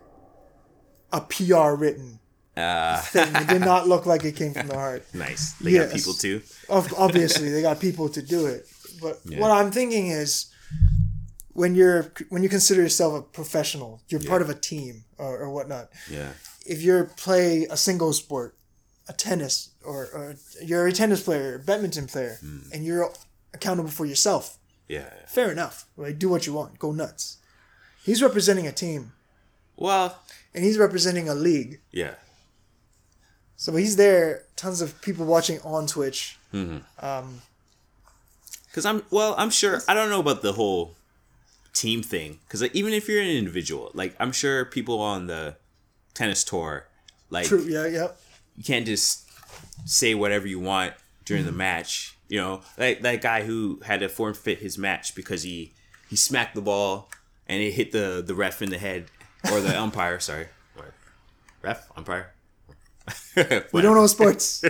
a 1.12 1.20
PR 1.20 1.70
written 1.74 2.18
uh 2.56 3.00
thing. 3.02 3.34
It 3.34 3.48
did 3.48 3.60
not 3.60 3.86
look 3.86 4.06
like 4.06 4.24
it 4.24 4.34
came 4.36 4.54
from 4.54 4.66
the 4.68 4.74
heart. 4.74 5.04
nice 5.14 5.52
they 5.60 5.72
got 5.74 5.90
people 5.92 6.14
too 6.14 6.42
Obviously, 6.70 7.50
they 7.50 7.62
got 7.62 7.80
people 7.80 8.08
to 8.08 8.22
do 8.22 8.46
it. 8.46 8.66
But 9.00 9.20
Yeah. 9.26 9.40
what 9.40 9.50
I'm 9.50 9.70
thinking 9.70 10.06
is, 10.08 10.46
when 11.52 11.74
you're 11.74 12.12
when 12.28 12.42
you 12.42 12.48
consider 12.48 12.82
yourself 12.82 13.14
a 13.18 13.22
professional, 13.22 14.00
you're 14.08 14.20
part 14.20 14.42
of 14.42 14.48
a 14.50 14.54
team 14.54 15.04
or, 15.18 15.38
or 15.38 15.50
whatnot. 15.50 15.90
yeah 16.10 16.32
If 16.66 16.82
you're 16.82 17.04
play 17.04 17.66
a 17.70 17.76
single 17.76 18.12
sport, 18.12 18.56
a 19.08 19.12
tennis, 19.12 19.70
or, 19.84 20.06
or 20.12 20.36
you're 20.62 20.86
a 20.86 20.92
tennis 20.92 21.22
player, 21.22 21.54
a 21.56 21.58
badminton 21.58 22.06
player, 22.06 22.38
Hmm. 22.40 22.58
and 22.72 22.84
you're 22.84 23.12
accountable 23.54 23.90
for 23.90 24.06
yourself, 24.06 24.58
yeah 24.88 25.08
fair 25.28 25.50
enough. 25.52 25.84
Right? 25.96 26.18
Do 26.18 26.28
what 26.28 26.46
you 26.46 26.52
want. 26.54 26.78
Go 26.78 26.92
nuts. 26.92 27.36
He's 28.02 28.22
representing 28.22 28.66
a 28.66 28.72
team, 28.72 29.12
well 29.76 30.18
and 30.54 30.64
he's 30.64 30.78
representing 30.78 31.28
a 31.28 31.34
league. 31.34 31.80
yeah 31.92 32.14
So 33.56 33.74
he's 33.76 33.96
there. 33.96 34.42
Tons 34.56 34.80
of 34.80 35.00
people 35.00 35.24
watching 35.26 35.60
on 35.62 35.86
Twitch. 35.86 36.38
Um, 36.52 37.42
Because 38.68 38.84
I'm 38.86 39.02
well, 39.10 39.34
I'm 39.38 39.50
sure 39.50 39.80
I 39.88 39.94
don't 39.94 40.10
know 40.10 40.20
about 40.20 40.42
the 40.42 40.52
whole 40.52 40.94
team 41.72 42.02
thing. 42.02 42.38
Because 42.46 42.62
like, 42.62 42.74
even 42.74 42.92
if 42.92 43.08
you're 43.08 43.22
an 43.22 43.28
individual, 43.28 43.90
like 43.94 44.14
I'm 44.18 44.32
sure 44.32 44.64
people 44.64 44.98
on 45.00 45.26
the 45.26 45.56
tennis 46.14 46.44
tour, 46.44 46.86
like 47.30 47.46
true. 47.46 47.62
Yeah. 47.62 47.86
Yeah. 47.86 48.08
you 48.56 48.64
can't 48.64 48.86
just 48.86 49.24
say 49.84 50.14
whatever 50.14 50.46
you 50.46 50.60
want 50.60 50.94
during 51.24 51.44
the 51.44 51.52
match. 51.52 52.16
You 52.28 52.38
know, 52.40 52.60
like 52.76 53.02
that 53.02 53.20
guy 53.22 53.44
who 53.44 53.80
had 53.84 54.00
to 54.00 54.08
forfeit 54.08 54.58
his 54.58 54.76
match 54.78 55.14
because 55.14 55.42
he 55.42 55.72
he 56.10 56.16
smacked 56.16 56.54
the 56.54 56.62
ball 56.62 57.08
and 57.46 57.62
it 57.62 57.72
hit 57.72 57.92
the 57.92 58.22
the 58.26 58.34
ref 58.34 58.62
in 58.62 58.70
the 58.70 58.78
head 58.78 59.06
or 59.52 59.61
the 59.61 59.78
umpire. 59.80 60.20
Sorry, 60.20 60.46
What? 60.74 60.92
ref 61.62 61.88
umpire. 61.96 62.32
We 63.72 63.82
don't 63.82 63.94
know 63.94 64.06
sports. 64.06 64.64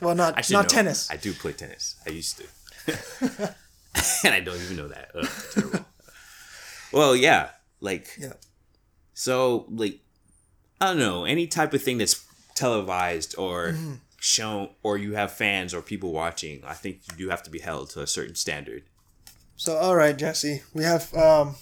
well, 0.00 0.14
not 0.14 0.34
I 0.36 0.42
not 0.50 0.64
know. 0.64 0.68
tennis. 0.68 1.10
I 1.10 1.16
do 1.16 1.32
play 1.32 1.52
tennis. 1.52 1.96
I 2.06 2.10
used 2.10 2.38
to. 2.38 2.44
and 4.24 4.34
I 4.34 4.40
don't 4.40 4.56
even 4.56 4.76
know 4.76 4.88
that. 4.88 5.10
Ugh, 5.14 5.28
terrible. 5.52 5.86
well, 6.92 7.16
yeah. 7.16 7.50
Like, 7.80 8.16
Yeah. 8.18 8.34
so, 9.14 9.66
like, 9.70 10.00
I 10.80 10.86
don't 10.88 10.98
know. 10.98 11.24
Any 11.24 11.46
type 11.46 11.72
of 11.74 11.82
thing 11.82 11.98
that's 11.98 12.24
televised 12.54 13.34
or 13.38 13.72
Mm-hmm. 13.72 13.94
shown, 14.20 14.70
or 14.82 14.96
you 14.98 15.14
have 15.14 15.32
fans 15.32 15.72
or 15.74 15.82
people 15.82 16.12
watching, 16.12 16.62
I 16.64 16.74
think 16.74 17.00
you 17.10 17.16
do 17.16 17.28
have 17.30 17.42
to 17.44 17.50
be 17.50 17.58
held 17.60 17.90
to 17.90 18.00
a 18.02 18.06
certain 18.06 18.34
standard. 18.34 18.82
So, 19.56 19.76
all 19.76 19.96
right, 19.96 20.16
Jesse, 20.16 20.62
we 20.72 20.84
have 20.84 21.12
um, 21.14 21.56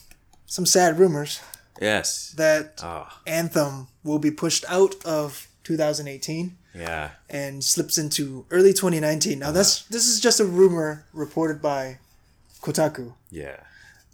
some 0.46 0.66
sad 0.66 0.98
rumors 0.98 1.40
Yes. 1.80 2.32
that 2.36 2.80
Oh, 2.82 3.06
Anthem 3.26 3.88
will 4.04 4.18
be 4.18 4.30
pushed 4.30 4.64
out 4.68 4.94
of 5.04 5.48
2018 5.64 6.56
yeah. 6.74 7.10
and 7.28 7.62
slips 7.64 7.98
into 7.98 8.46
early 8.50 8.72
2019. 8.72 9.42
Uh-huh. 9.42 9.50
Now, 9.50 9.52
that's 9.54 9.82
this 9.84 10.06
is 10.08 10.20
just 10.20 10.40
a 10.40 10.44
rumor 10.44 11.04
reported 11.12 11.60
by 11.62 11.98
Kotaku, 12.62 13.14
Yeah. 13.30 13.60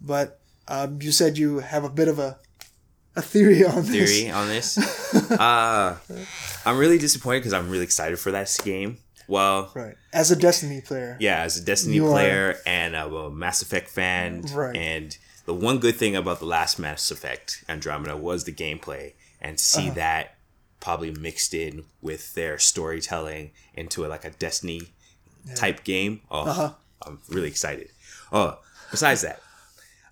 but 0.00 0.38
um, 0.68 1.00
you 1.02 1.12
said 1.12 1.38
you 1.38 1.58
have 1.60 1.84
a 1.84 1.90
bit 1.90 2.08
of 2.08 2.18
a 2.18 2.38
a 3.14 3.20
theory 3.20 3.62
on 3.64 3.84
this. 3.84 4.10
Theory 4.18 4.30
on 4.30 4.48
this. 4.48 4.78
uh, 5.32 5.98
I'm 6.64 6.78
really 6.78 6.96
disappointed 6.98 7.40
because 7.40 7.52
I'm 7.52 7.68
really 7.68 7.84
excited 7.84 8.18
for 8.18 8.30
that 8.32 8.48
game. 8.64 8.98
Well, 9.28 9.70
Right. 9.74 9.94
As 10.14 10.30
a 10.30 10.36
Destiny 10.36 10.80
player. 10.80 11.16
yeah, 11.20 11.42
as 11.42 11.58
a 11.58 11.62
Destiny 11.64 11.96
You 11.96 12.06
are- 12.06 12.10
player 12.12 12.56
and 12.66 12.96
I'm 12.96 13.12
a 13.14 13.30
Mass 13.30 13.60
Effect 13.62 13.88
fan, 13.90 14.42
Right. 14.54 14.74
and 14.76 15.16
the 15.44 15.54
one 15.54 15.78
good 15.78 15.96
thing 15.96 16.14
about 16.16 16.38
the 16.38 16.46
last 16.46 16.78
Mass 16.78 17.10
Effect 17.10 17.64
Andromeda 17.68 18.16
was 18.16 18.44
the 18.44 18.52
gameplay, 18.52 19.14
and 19.40 19.58
to 19.58 19.62
Uh-huh. 19.78 19.88
see 19.88 19.90
that 19.90 20.36
probably 20.80 21.12
mixed 21.12 21.54
in 21.54 21.84
with 22.00 22.34
their 22.34 22.58
storytelling 22.58 23.50
into 23.74 24.04
a, 24.04 24.08
like 24.08 24.24
a 24.24 24.30
Destiny 24.30 24.92
type 25.54 25.84
game. 25.84 26.20
Oh, 26.30 26.48
Uh-huh. 26.48 26.72
I'm 27.06 27.18
really 27.28 27.48
excited. 27.48 27.88
Oh, 28.32 28.58
besides 28.90 29.22
that, 29.22 29.40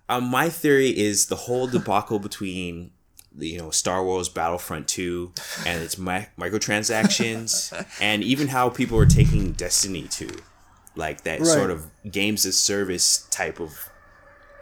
um, 0.09 0.25
my 0.25 0.49
theory 0.49 0.89
is 0.97 1.27
the 1.27 1.35
whole 1.35 1.67
debacle 1.67 2.19
between 2.29 2.91
you 3.37 3.57
know 3.57 3.71
Star 3.71 4.03
Wars 4.03 4.27
Battlefront 4.27 4.89
2 4.89 5.31
and 5.65 5.81
its 5.81 5.97
mi- 5.97 6.27
microtransactions 6.37 7.71
and 8.01 8.23
even 8.23 8.47
how 8.49 8.69
people 8.69 8.97
are 8.97 9.05
taking 9.05 9.53
Destiny 9.53 10.07
2 10.09 10.29
like 10.95 11.23
that 11.23 11.39
Right. 11.39 11.47
sort 11.47 11.71
of 11.71 11.85
games 12.11 12.45
as 12.45 12.57
service 12.57 13.25
type 13.31 13.59
of 13.61 13.89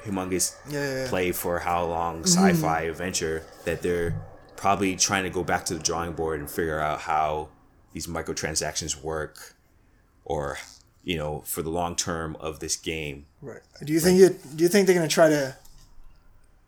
humongous 0.05 0.55
Yeah, 0.69 1.03
yeah, 1.03 1.09
play 1.09 1.31
for 1.31 1.59
how 1.59 1.85
long 1.85 2.23
mm-hmm. 2.23 2.25
sci-fi 2.25 2.81
adventure 2.81 3.43
that 3.65 3.81
they're 3.81 4.15
probably 4.55 4.95
trying 4.95 5.23
to 5.23 5.29
go 5.29 5.43
back 5.43 5.65
to 5.65 5.73
the 5.73 5.83
drawing 5.83 6.13
board 6.13 6.39
and 6.39 6.49
figure 6.49 6.79
out 6.79 7.01
how 7.01 7.49
these 7.93 8.07
microtransactions 8.07 9.01
work 9.01 9.55
or 10.25 10.57
you 11.03 11.17
know 11.17 11.41
for 11.45 11.61
the 11.61 11.69
long 11.69 11.95
term 11.95 12.35
of 12.39 12.59
this 12.59 12.75
game 12.75 13.25
Right. 13.41 13.61
Do 13.83 13.93
you 13.93 13.99
think 13.99 14.19
it? 14.19 14.57
Do 14.57 14.63
you 14.63 14.69
think 14.69 14.85
they're 14.85 14.95
gonna 14.95 15.07
try 15.07 15.29
to 15.29 15.55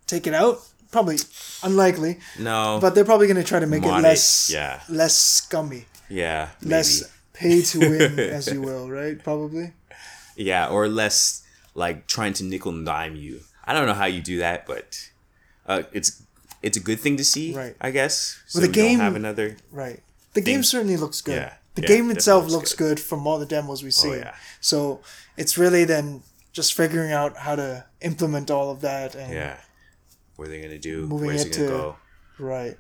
take 0.08 0.26
it 0.26 0.34
out? 0.34 0.60
Probably 0.92 1.18
unlikely, 1.64 2.20
no 2.40 2.80
but 2.82 2.96
they're 2.96 3.06
probably 3.06 3.28
gonna 3.28 3.44
try 3.44 3.60
to 3.60 3.68
make 3.68 3.84
it 3.84 3.88
it, 3.88 4.02
less, 4.02 4.50
yeah. 4.52 4.82
less 4.90 5.18
scummy, 5.18 5.86
yeah 6.10 6.50
maybe. 6.62 6.72
less 6.72 7.12
pay 7.34 7.62
to 7.62 7.80
win, 7.80 8.20
as 8.20 8.48
you 8.54 8.62
will. 8.62 8.90
Right? 8.90 9.22
Probably. 9.24 9.74
yeah 10.36 10.68
or 10.68 10.88
less 10.88 11.41
like 11.74 12.08
trying 12.08 12.34
to 12.34 12.44
nickel 12.44 12.72
and 12.72 12.86
dime 12.86 13.16
you 13.16 13.40
i 13.66 13.74
don't 13.74 13.86
know 13.88 13.94
how 13.94 14.06
you 14.06 14.22
do 14.22 14.38
that 14.40 14.66
but 14.66 15.10
uh, 15.68 15.84
it's 15.94 16.22
it's 16.62 16.78
a 16.78 16.80
good 16.80 17.00
thing 17.00 17.18
to 17.18 17.24
see 17.24 17.54
Right. 17.56 17.76
i 17.82 17.92
guess 17.92 18.40
so 18.48 18.60
Well, 18.60 18.68
the 18.68 18.74
game- 18.74 19.00
have 19.00 19.16
another 19.16 19.58
Right. 19.72 20.02
The 20.34 20.42
game 20.42 20.64
certainly 20.64 20.96
looks 20.96 21.20
good. 21.22 21.36
Yeah. 21.36 21.54
The 21.76 21.82
Yeah, 21.82 21.88
game 21.90 22.10
itself 22.10 22.44
looks 22.44 22.54
looks 22.54 22.74
good. 22.74 23.00
from 23.02 23.28
all 23.28 23.38
the 23.38 23.46
demos 23.46 23.84
we 23.84 23.92
see. 23.92 24.16
yeah. 24.16 24.34
So 24.62 25.02
it's 25.36 25.58
really 25.58 25.84
then 25.84 26.24
just 26.54 26.74
figuring 26.74 27.12
out 27.12 27.36
how 27.38 27.56
to 27.58 27.84
implement 28.02 28.50
all 28.50 28.72
of 28.72 28.80
that 28.82 29.14
and 29.16 29.34
yeah 29.34 29.58
what 30.38 30.48
are 30.48 30.52
they 30.52 30.62
gonna 30.62 30.78
do 30.80 31.06
Moving 31.08 31.28
where's 31.28 31.44
it 31.46 31.52
gonna 31.58 31.68
go 31.68 31.96
right. 32.40 32.78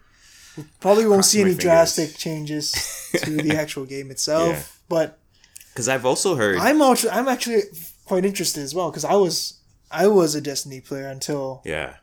We 0.58 0.63
probably 0.80 1.06
won't 1.08 1.25
see 1.25 1.39
Crossing 1.41 1.51
any 1.54 1.62
drastic 1.62 2.15
changes 2.17 2.71
to 3.23 3.32
the 3.38 3.56
actual 3.63 3.86
game 3.86 4.12
itself, 4.12 4.49
Yeah. 4.56 4.63
but 4.89 5.19
because 5.73 5.88
i've 5.89 6.06
also 6.06 6.36
heard 6.36 6.58
I'm 6.58 6.82
actually 6.82 7.12
I'm 7.12 7.27
actually 7.27 7.63
quite 8.12 8.26
interested 8.26 8.62
as 8.62 8.76
well 8.76 8.89
because 8.91 9.06
I 9.06 9.15
was 9.15 9.62
I 9.89 10.08
was 10.08 10.36
a 10.36 10.41
Destiny 10.41 10.82
player 10.82 11.08
until 11.08 11.62
yeah 11.63 11.95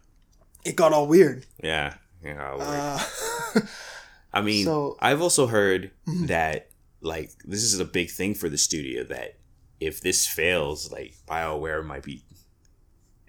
it 0.65 0.75
got 0.75 0.93
all 0.95 1.07
weird. 1.07 1.45
yeah 1.63 1.95
yeah 2.25 2.43
I'll. 2.43 2.61
Uh, 2.63 3.61
I 4.33 4.41
mean, 4.43 4.65
So- 4.65 4.93
Mm-hmm. 4.93 5.05
I've 5.05 5.21
also 5.23 5.47
heard 5.47 5.91
that 6.27 6.69
like 7.03 7.31
this 7.45 7.63
is 7.63 7.79
a 7.79 7.85
big 7.85 8.11
thing 8.11 8.35
for 8.35 8.49
the 8.49 8.57
studio 8.59 9.05
that 9.05 9.37
if 9.81 10.01
this 10.01 10.27
fails, 10.27 10.91
like 10.91 11.15
BioWare 11.29 11.85
might 11.85 12.03
be 12.05 12.23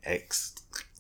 X, 0.04 0.56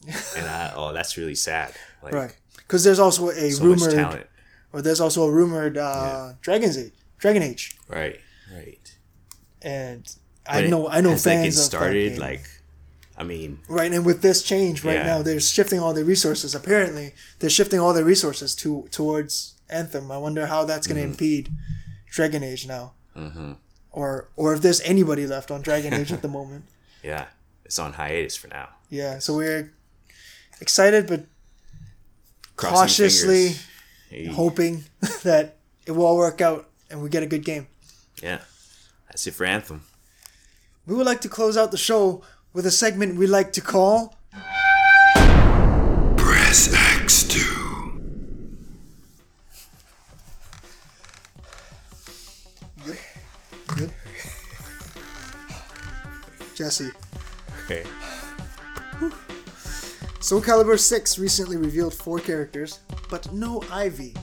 and 0.37 0.45
I, 0.47 0.73
oh, 0.75 0.91
that's 0.93 1.17
really 1.17 1.35
sad. 1.35 1.73
Like, 2.03 2.13
right. 2.13 2.35
Because 2.57 2.83
there's 2.83 2.99
also 2.99 3.29
a 3.29 3.49
so 3.51 3.63
rumored, 3.63 3.91
talent. 3.93 4.27
or 4.73 4.81
there's 4.81 4.99
also 5.01 5.23
a 5.23 5.31
rumored 5.31 5.77
uh, 5.77 6.33
Dragon's 6.41 6.77
Age, 6.77 6.93
Dragon 7.17 7.41
Age, 7.41 7.77
Right, 7.87 8.19
right. 8.53 8.95
and 9.61 10.05
I 10.49 10.67
know 10.67 10.87
I 10.89 11.01
know 11.01 11.11
that 11.11 11.19
fans 11.21 11.43
get 11.43 11.49
of 11.49 11.55
that 11.55 11.61
started. 11.61 12.17
Like, 12.17 12.43
I 13.17 13.23
mean, 13.23 13.59
Right, 13.67 13.91
and 13.91 14.05
with 14.05 14.21
this 14.21 14.43
change 14.43 14.83
right 14.83 14.95
Yeah. 14.95 15.03
now, 15.17 15.21
they're 15.21 15.39
shifting 15.39 15.79
all 15.79 15.93
their 15.93 16.05
resources. 16.05 16.55
Apparently, 16.55 17.13
they're 17.39 17.49
shifting 17.49 17.79
all 17.79 17.93
their 17.93 18.05
resources 18.05 18.55
to 18.55 18.87
towards 18.91 19.55
Anthem. 19.69 20.11
I 20.11 20.17
wonder 20.17 20.47
how 20.47 20.65
that's 20.65 20.87
going 20.87 20.97
to 20.97 21.03
Mm-hmm. 21.03 21.11
impede 21.11 21.49
Dragon 22.11 22.43
Age 22.43 22.65
now, 22.67 22.93
or 23.91 24.29
or 24.35 24.53
if 24.53 24.61
there's 24.61 24.81
anybody 24.81 25.27
left 25.27 25.51
on 25.51 25.61
Dragon 25.61 25.93
Age 25.93 26.11
at 26.11 26.21
the 26.21 26.27
moment. 26.27 26.65
yeah, 27.03 27.25
it's 27.65 27.77
on 27.79 27.93
hiatus 27.93 28.35
for 28.35 28.47
now. 28.47 28.69
Yeah, 28.89 29.19
so 29.19 29.35
we're 29.35 29.71
excited 30.61 31.05
but 31.07 31.25
Crossing 32.55 32.75
cautiously. 32.77 33.55
Hey, 34.09 34.25
hoping 34.25 34.85
that 35.23 35.57
it 35.85 35.91
will 35.91 36.05
all 36.05 36.17
work 36.17 36.41
out 36.41 36.67
and 36.89 37.03
we 37.03 37.09
get 37.09 37.21
a 37.21 37.27
good 37.27 37.45
game. 37.45 37.67
yeah, 38.23 38.39
that's 39.07 39.27
it 39.27 39.33
for 39.35 39.45
Anthem. 39.45 39.81
We 40.89 40.95
would 40.95 41.05
like 41.05 41.21
to 41.21 41.29
close 41.29 41.55
out 41.55 41.69
the 41.69 41.77
show 41.77 42.23
with 42.51 42.65
a 42.65 42.71
segment 42.71 43.15
we 43.15 43.27
like 43.27 43.53
to 43.53 43.61
call 43.61 44.15
Press 46.17 46.69
X2. 46.73 48.01
Good. 53.67 53.91
Jesse. 56.55 56.89
Okay. 57.65 57.83
Soul 60.19 60.41
Calibur 60.41 60.79
6 60.79 61.19
recently 61.19 61.55
revealed 61.57 61.93
four 61.93 62.19
characters, 62.19 62.79
but 63.11 63.31
no 63.31 63.61
Ivy. 63.71 64.15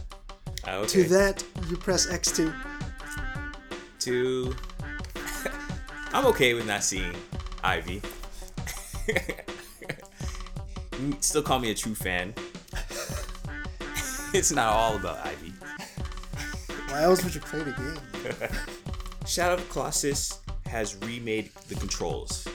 Ah, 0.66 0.84
To 0.84 1.04
that, 1.04 1.44
you 1.70 1.76
press 1.76 2.06
X2. 2.08 2.52
to 4.00 4.54
I'm 6.12 6.26
okay 6.26 6.54
with 6.54 6.66
not 6.66 6.82
seeing 6.82 7.12
Ivy. 7.62 8.02
Still 11.20 11.42
call 11.42 11.58
me 11.58 11.70
a 11.70 11.74
true 11.74 11.94
fan. 11.94 12.34
it's 14.32 14.52
not 14.52 14.68
all 14.68 14.96
about 14.96 15.18
Ivy. 15.26 15.52
Why 16.88 17.02
else 17.02 17.22
would 17.24 17.34
you 17.34 17.40
play 17.40 17.62
the 17.62 17.72
game? 17.72 18.48
Shadow 19.26 19.54
of 19.54 19.68
Colossus 19.70 20.40
has 20.66 20.96
remade 20.96 21.50
the 21.68 21.74
controls. 21.74 22.46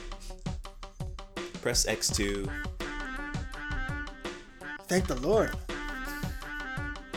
Press 1.60 1.86
X2. 1.86 2.50
Thank 4.88 5.06
the 5.06 5.16
Lord. 5.16 5.52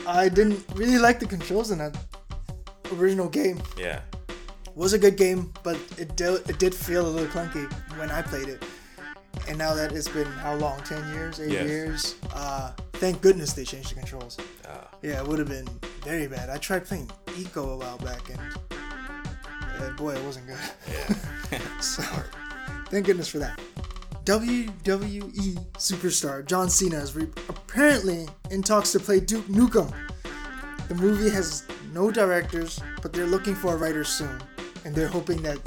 I 0.07 0.29
didn't 0.29 0.63
really 0.75 0.99
like 0.99 1.19
the 1.19 1.25
controls 1.25 1.71
in 1.71 1.79
that 1.79 1.97
original 2.93 3.27
game. 3.27 3.59
Yeah. 3.77 4.01
Was 4.75 4.93
a 4.93 4.99
good 4.99 5.15
game, 5.15 5.53
but 5.63 5.77
it 5.97 6.15
did, 6.17 6.47
it 6.49 6.59
did 6.59 6.75
feel 6.75 7.07
a 7.07 7.09
little 7.09 7.29
clunky 7.29 7.71
when 7.97 8.11
I 8.11 8.21
played 8.21 8.49
it. 8.49 8.61
And 9.47 9.57
now 9.57 9.73
that 9.73 9.91
it's 9.93 10.07
been 10.09 10.25
how 10.27 10.55
long? 10.55 10.81
Ten 10.81 11.01
years, 11.13 11.39
eight 11.39 11.51
Yes. 11.51 11.67
years. 11.67 12.15
Uh, 12.33 12.71
thank 12.93 13.21
goodness 13.21 13.53
they 13.53 13.63
changed 13.63 13.91
the 13.91 13.95
controls. 13.95 14.37
Uh, 14.67 14.83
Yeah, 15.01 15.21
it 15.21 15.27
would 15.27 15.39
have 15.39 15.47
been 15.47 15.67
very 16.03 16.27
bad. 16.27 16.49
I 16.49 16.57
tried 16.57 16.85
playing 16.85 17.09
Ico 17.27 17.73
a 17.73 17.77
while 17.77 17.97
back, 17.99 18.21
and 18.29 18.39
uh, 19.81 19.89
boy, 19.91 20.13
it 20.15 20.23
wasn't 20.23 20.47
good. 20.47 20.57
yeah. 20.91 21.59
So, 21.81 22.03
thank 22.89 23.05
goodness 23.05 23.27
for 23.29 23.39
that. 23.39 23.59
WWE 24.25 25.55
superstar 25.77 26.43
John 26.45 26.69
Cena 26.69 26.97
is 26.97 27.15
re- 27.15 27.27
apparently 27.47 28.27
in 28.51 28.61
talks 28.63 28.91
to 28.93 28.99
play 28.99 29.19
Duke 29.19 29.45
Nukem. 29.47 29.93
The 30.87 30.95
movie 30.95 31.29
has 31.29 31.63
no 31.93 32.09
directors, 32.11 32.79
but 33.01 33.13
they're 33.13 33.27
looking 33.27 33.53
for 33.55 33.73
a 33.73 33.77
writer 33.77 34.03
soon, 34.03 34.41
and 34.85 34.95
they're 34.95 35.07
hoping 35.07 35.41
that 35.41 35.59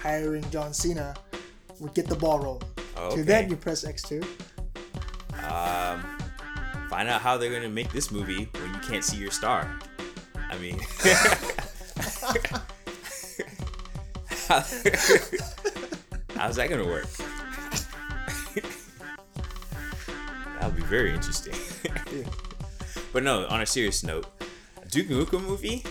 hiring 0.00 0.44
John 0.50 0.74
Cena 0.74 1.14
would 1.78 1.94
get 1.94 2.08
the 2.08 2.16
ball 2.16 2.40
rolling. 2.40 2.62
Okay. 2.96 3.16
To 3.16 3.24
that, 3.24 3.48
you 3.48 3.56
press 3.56 3.84
X2. 3.84 4.22
Um, 5.44 6.02
find 6.88 7.08
out 7.08 7.20
how 7.20 7.36
they're 7.36 7.52
gonna 7.52 7.68
make 7.68 7.92
this 7.92 8.10
movie 8.10 8.48
when 8.52 8.74
you 8.74 8.80
can't 8.80 9.04
see 9.04 9.18
your 9.18 9.30
star. 9.30 9.78
I 10.36 10.58
mean, 10.58 10.78
how's 16.36 16.56
that 16.56 16.68
gonna 16.68 16.86
work? 16.86 17.06
that 20.60 20.64
would 20.64 20.76
be 20.76 20.82
very 20.82 21.12
interesting. 21.12 21.54
Yeah. 21.84 22.24
But 23.12 23.22
no, 23.22 23.46
on 23.46 23.60
a 23.60 23.66
serious 23.66 24.02
note, 24.02 24.26
a 24.82 24.88
Duke 24.88 25.08
Nukem 25.08 25.42
movie. 25.46 25.84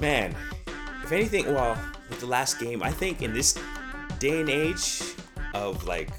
Man, 0.00 0.34
if 1.06 1.12
anything, 1.12 1.54
well, 1.54 1.78
with 2.10 2.20
the 2.20 2.26
last 2.26 2.58
game, 2.58 2.82
I 2.82 2.90
think 2.90 3.22
in 3.22 3.32
this 3.32 3.56
day 4.18 4.40
and 4.40 4.50
age 4.50 5.02
of 5.54 5.84
like 5.86 6.10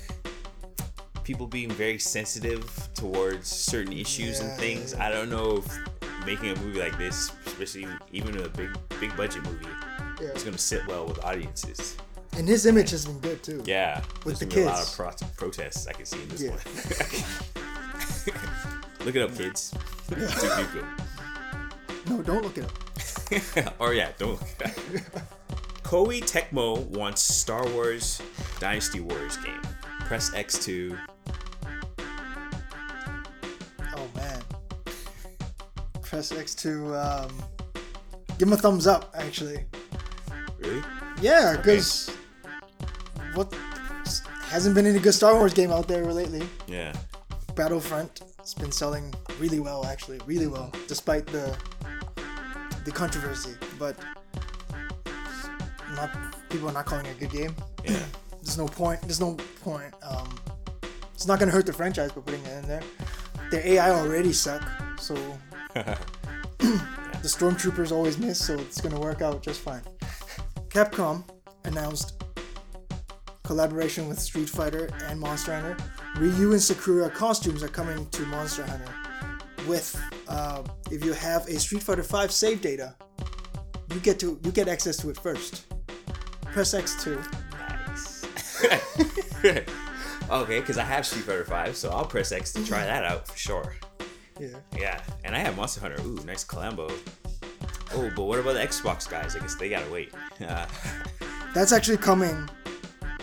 people 1.23 1.45
being 1.45 1.69
very 1.69 1.99
sensitive 1.99 2.63
towards 2.93 3.47
certain 3.47 3.91
issues 3.93 4.39
and 4.39 4.49
things. 4.57 4.93
I 4.95 5.09
don't 5.11 5.29
know 5.29 5.57
if 5.57 5.77
making 6.25 6.51
a 6.51 6.55
movie 6.61 6.79
like 6.79 6.97
this, 6.97 7.31
especially 7.45 7.85
even 8.13 8.37
a 8.37 8.47
big 8.49 8.69
big 8.99 9.15
budget 9.17 9.43
movie, 9.43 9.67
Yeah. 10.21 10.29
is 10.29 10.43
gonna 10.43 10.57
sit 10.57 10.87
well 10.87 11.05
with 11.05 11.23
audiences. 11.23 11.97
And 12.37 12.47
his 12.47 12.65
image 12.65 12.91
has 12.91 13.05
been 13.05 13.19
good 13.19 13.43
too. 13.43 13.61
Yeah, 13.65 14.01
With 14.23 14.23
there's 14.23 14.39
the 14.39 14.45
be 14.55 14.61
a 14.61 14.65
lot 14.65 14.81
of 14.87 14.93
pro- 14.95 15.11
protests 15.37 15.85
I 15.87 15.93
can 15.93 16.05
see 16.05 16.21
in 16.21 16.29
this 16.29 16.41
Yeah. 16.43 16.51
one. 16.51 16.59
Look 19.05 19.15
it 19.15 19.21
up, 19.21 19.35
kids. 19.35 19.73
No, 22.09 22.21
don't 22.21 22.43
look 22.43 22.57
it 22.57 22.65
up. 22.65 22.71
or 23.79 23.93
yeah, 23.93 24.11
don't 24.17 24.31
look 24.31 24.41
at 24.41 24.59
that. 24.59 24.75
Koei 25.83 26.21
Tecmo 26.21 26.85
wants 26.87 27.21
Star 27.21 27.65
Wars 27.69 28.21
Dynasty 28.59 28.99
Warriors 28.99 29.37
game. 29.37 29.61
Press 30.01 30.31
X2. 30.31 30.97
Oh 33.95 34.09
man. 34.15 34.41
Press 36.01 36.31
X2. 36.31 37.25
Um, 37.25 37.31
give 38.37 38.47
him 38.47 38.53
a 38.53 38.57
thumbs 38.57 38.87
up, 38.87 39.13
actually. 39.17 39.65
Really? 40.59 40.83
Yeah, 41.21 41.55
because 41.57 42.09
what 43.33 43.53
hasn't 44.49 44.75
been 44.75 44.85
any 44.85 44.99
good 44.99 45.13
Star 45.13 45.35
Wars 45.35 45.53
game 45.53 45.71
out 45.71 45.87
there 45.87 46.05
lately. 46.05 46.47
Yeah. 46.67 46.93
Battlefront 47.55 48.21
has 48.39 48.53
been 48.53 48.71
selling 48.71 49.13
really 49.39 49.59
well, 49.59 49.85
actually, 49.85 50.19
really 50.25 50.47
well, 50.47 50.71
despite 50.87 51.25
the 51.27 51.55
the 52.87 52.93
controversy. 52.93 53.53
But 53.77 53.97
not 55.95 56.09
people 56.49 56.69
are 56.69 56.73
not 56.73 56.85
calling 56.85 57.05
it 57.05 57.17
a 57.17 57.19
good 57.19 57.31
game. 57.31 57.55
Yeah. 57.83 57.99
there's 58.41 58.57
no 58.57 58.65
point. 58.65 59.01
There's 59.01 59.19
no 59.19 59.35
point. 59.61 59.93
Um, 60.01 60.33
it's 61.13 61.27
not 61.27 61.37
gonna 61.39 61.51
hurt 61.51 61.65
the 61.65 61.73
franchise 61.73 62.11
by 62.13 62.21
putting 62.21 62.43
it 62.45 62.63
in 62.63 62.67
there. 62.67 62.81
Their 63.51 63.65
AI 63.65 63.91
already 63.91 64.31
suck, 64.31 64.63
so 64.99 65.15
the 65.73 65.97
stormtroopers 67.23 67.91
always 67.91 68.17
miss, 68.17 68.43
so 68.43 68.57
it's 68.57 68.79
gonna 68.79 68.99
work 68.99 69.21
out 69.21 69.43
just 69.43 69.59
fine. 69.59 69.81
Capcom 70.69 71.23
announced 71.65 72.23
collaboration 73.43 74.07
with 74.07 74.19
Street 74.19 74.49
Fighter 74.49 74.89
and 75.07 75.19
Monster 75.19 75.53
Hunter. 75.53 75.77
Ryu 76.17 76.53
and 76.53 76.61
Sakura 76.61 77.09
costumes 77.09 77.63
are 77.63 77.67
coming 77.67 78.05
to 78.11 78.25
Monster 78.27 78.65
Hunter. 78.65 78.93
With 79.67 79.99
uh, 80.29 80.63
if 80.91 81.03
you 81.03 81.13
have 81.13 81.47
a 81.47 81.59
Street 81.59 81.83
Fighter 81.83 82.03
5 82.03 82.31
save 82.31 82.61
data, 82.61 82.95
you 83.93 83.99
get 84.01 84.19
to 84.19 84.39
you 84.43 84.51
get 84.51 84.67
access 84.67 84.97
to 84.97 85.09
it 85.09 85.17
first. 85.17 85.65
Press 86.45 86.73
X2. 86.73 87.17
Nice. 87.53 88.25
okay, 90.29 90.59
because 90.59 90.77
I 90.77 90.83
have 90.83 91.05
Street 91.05 91.23
Fighter 91.23 91.45
5, 91.45 91.75
so 91.75 91.89
I'll 91.89 92.05
press 92.05 92.31
X 92.31 92.51
to 92.53 92.65
try 92.65 92.83
that 92.85 93.03
out 93.05 93.27
for 93.27 93.37
sure. 93.37 93.75
Yeah. 94.39 94.47
Yeah, 94.77 95.01
and 95.23 95.35
I 95.35 95.39
have 95.39 95.55
Monster 95.57 95.81
Hunter. 95.81 96.01
Ooh, 96.03 96.19
nice 96.25 96.43
Colombo. 96.43 96.89
Oh, 97.93 98.11
but 98.15 98.23
what 98.23 98.39
about 98.39 98.53
the 98.53 98.59
Xbox 98.59 99.09
guys? 99.09 99.35
I 99.35 99.39
guess 99.39 99.55
they 99.55 99.69
gotta 99.69 99.89
wait. 99.91 100.13
Uh, 100.45 100.65
That's 101.53 101.71
actually 101.71 101.97
coming 101.97 102.47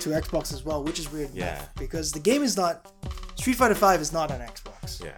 to 0.00 0.08
Xbox 0.10 0.52
as 0.52 0.64
well, 0.64 0.82
which 0.82 0.98
is 0.98 1.10
weird. 1.12 1.30
enough, 1.34 1.36
Yeah. 1.36 1.64
Because 1.78 2.10
the 2.12 2.18
game 2.20 2.42
is 2.42 2.56
not 2.56 2.90
Street 3.36 3.56
Fighter 3.56 3.74
5 3.74 4.00
is 4.00 4.12
not 4.12 4.30
on 4.30 4.40
Xbox. 4.40 5.02
yeah. 5.04 5.12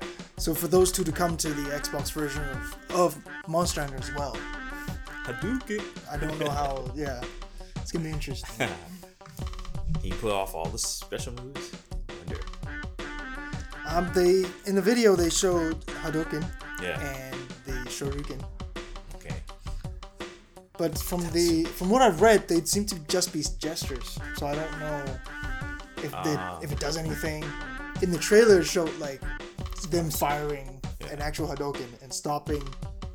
So 0.46 0.54
for 0.54 0.68
those 0.68 0.92
two 0.92 1.02
to 1.02 1.10
come 1.10 1.36
to 1.38 1.48
the 1.48 1.70
Xbox 1.70 2.12
version 2.12 2.40
of, 2.50 2.76
of 2.94 3.18
Monster 3.48 3.80
Hunter 3.80 3.96
as 3.96 4.14
well, 4.14 4.36
Hadouken. 5.24 5.82
I 6.08 6.16
don't 6.18 6.38
know 6.38 6.48
how. 6.48 6.88
Yeah, 6.94 7.20
it's 7.74 7.90
gonna 7.90 8.04
be 8.04 8.12
interesting. 8.12 8.48
Can 9.94 10.04
you 10.04 10.14
pull 10.14 10.30
off 10.30 10.54
all 10.54 10.66
the 10.66 10.78
special 10.78 11.32
moves? 11.32 11.72
I 12.08 12.12
wonder. 12.18 12.40
Um, 13.88 14.08
they 14.14 14.44
in 14.70 14.76
the 14.76 14.80
video 14.80 15.16
they 15.16 15.30
showed 15.30 15.84
Hadouken 16.04 16.48
Yeah. 16.80 17.00
and 17.00 17.34
the 17.66 17.72
Shoryuken, 17.90 18.40
Okay. 19.16 19.34
but 20.78 20.96
from 20.96 21.22
the 21.32 21.64
from 21.64 21.90
what 21.90 22.02
I've 22.02 22.20
read, 22.20 22.46
they 22.46 22.60
seem 22.60 22.86
to 22.86 22.98
just 23.08 23.32
be 23.32 23.44
gestures. 23.58 24.16
So 24.36 24.46
I 24.46 24.54
don't 24.54 24.78
know 24.78 25.02
if 26.04 26.12
they, 26.22 26.36
Ah. 26.38 26.60
if 26.62 26.70
it 26.70 26.78
does 26.78 26.96
anything. 26.96 27.44
In 28.00 28.12
the 28.12 28.18
trailer, 28.18 28.60
it 28.60 28.64
showed 28.66 28.96
like 29.00 29.20
them 29.82 30.10
firing 30.10 30.80
an 31.10 31.20
actual 31.20 31.48
Hadouken 31.48 32.02
and 32.02 32.12
stopping 32.12 32.62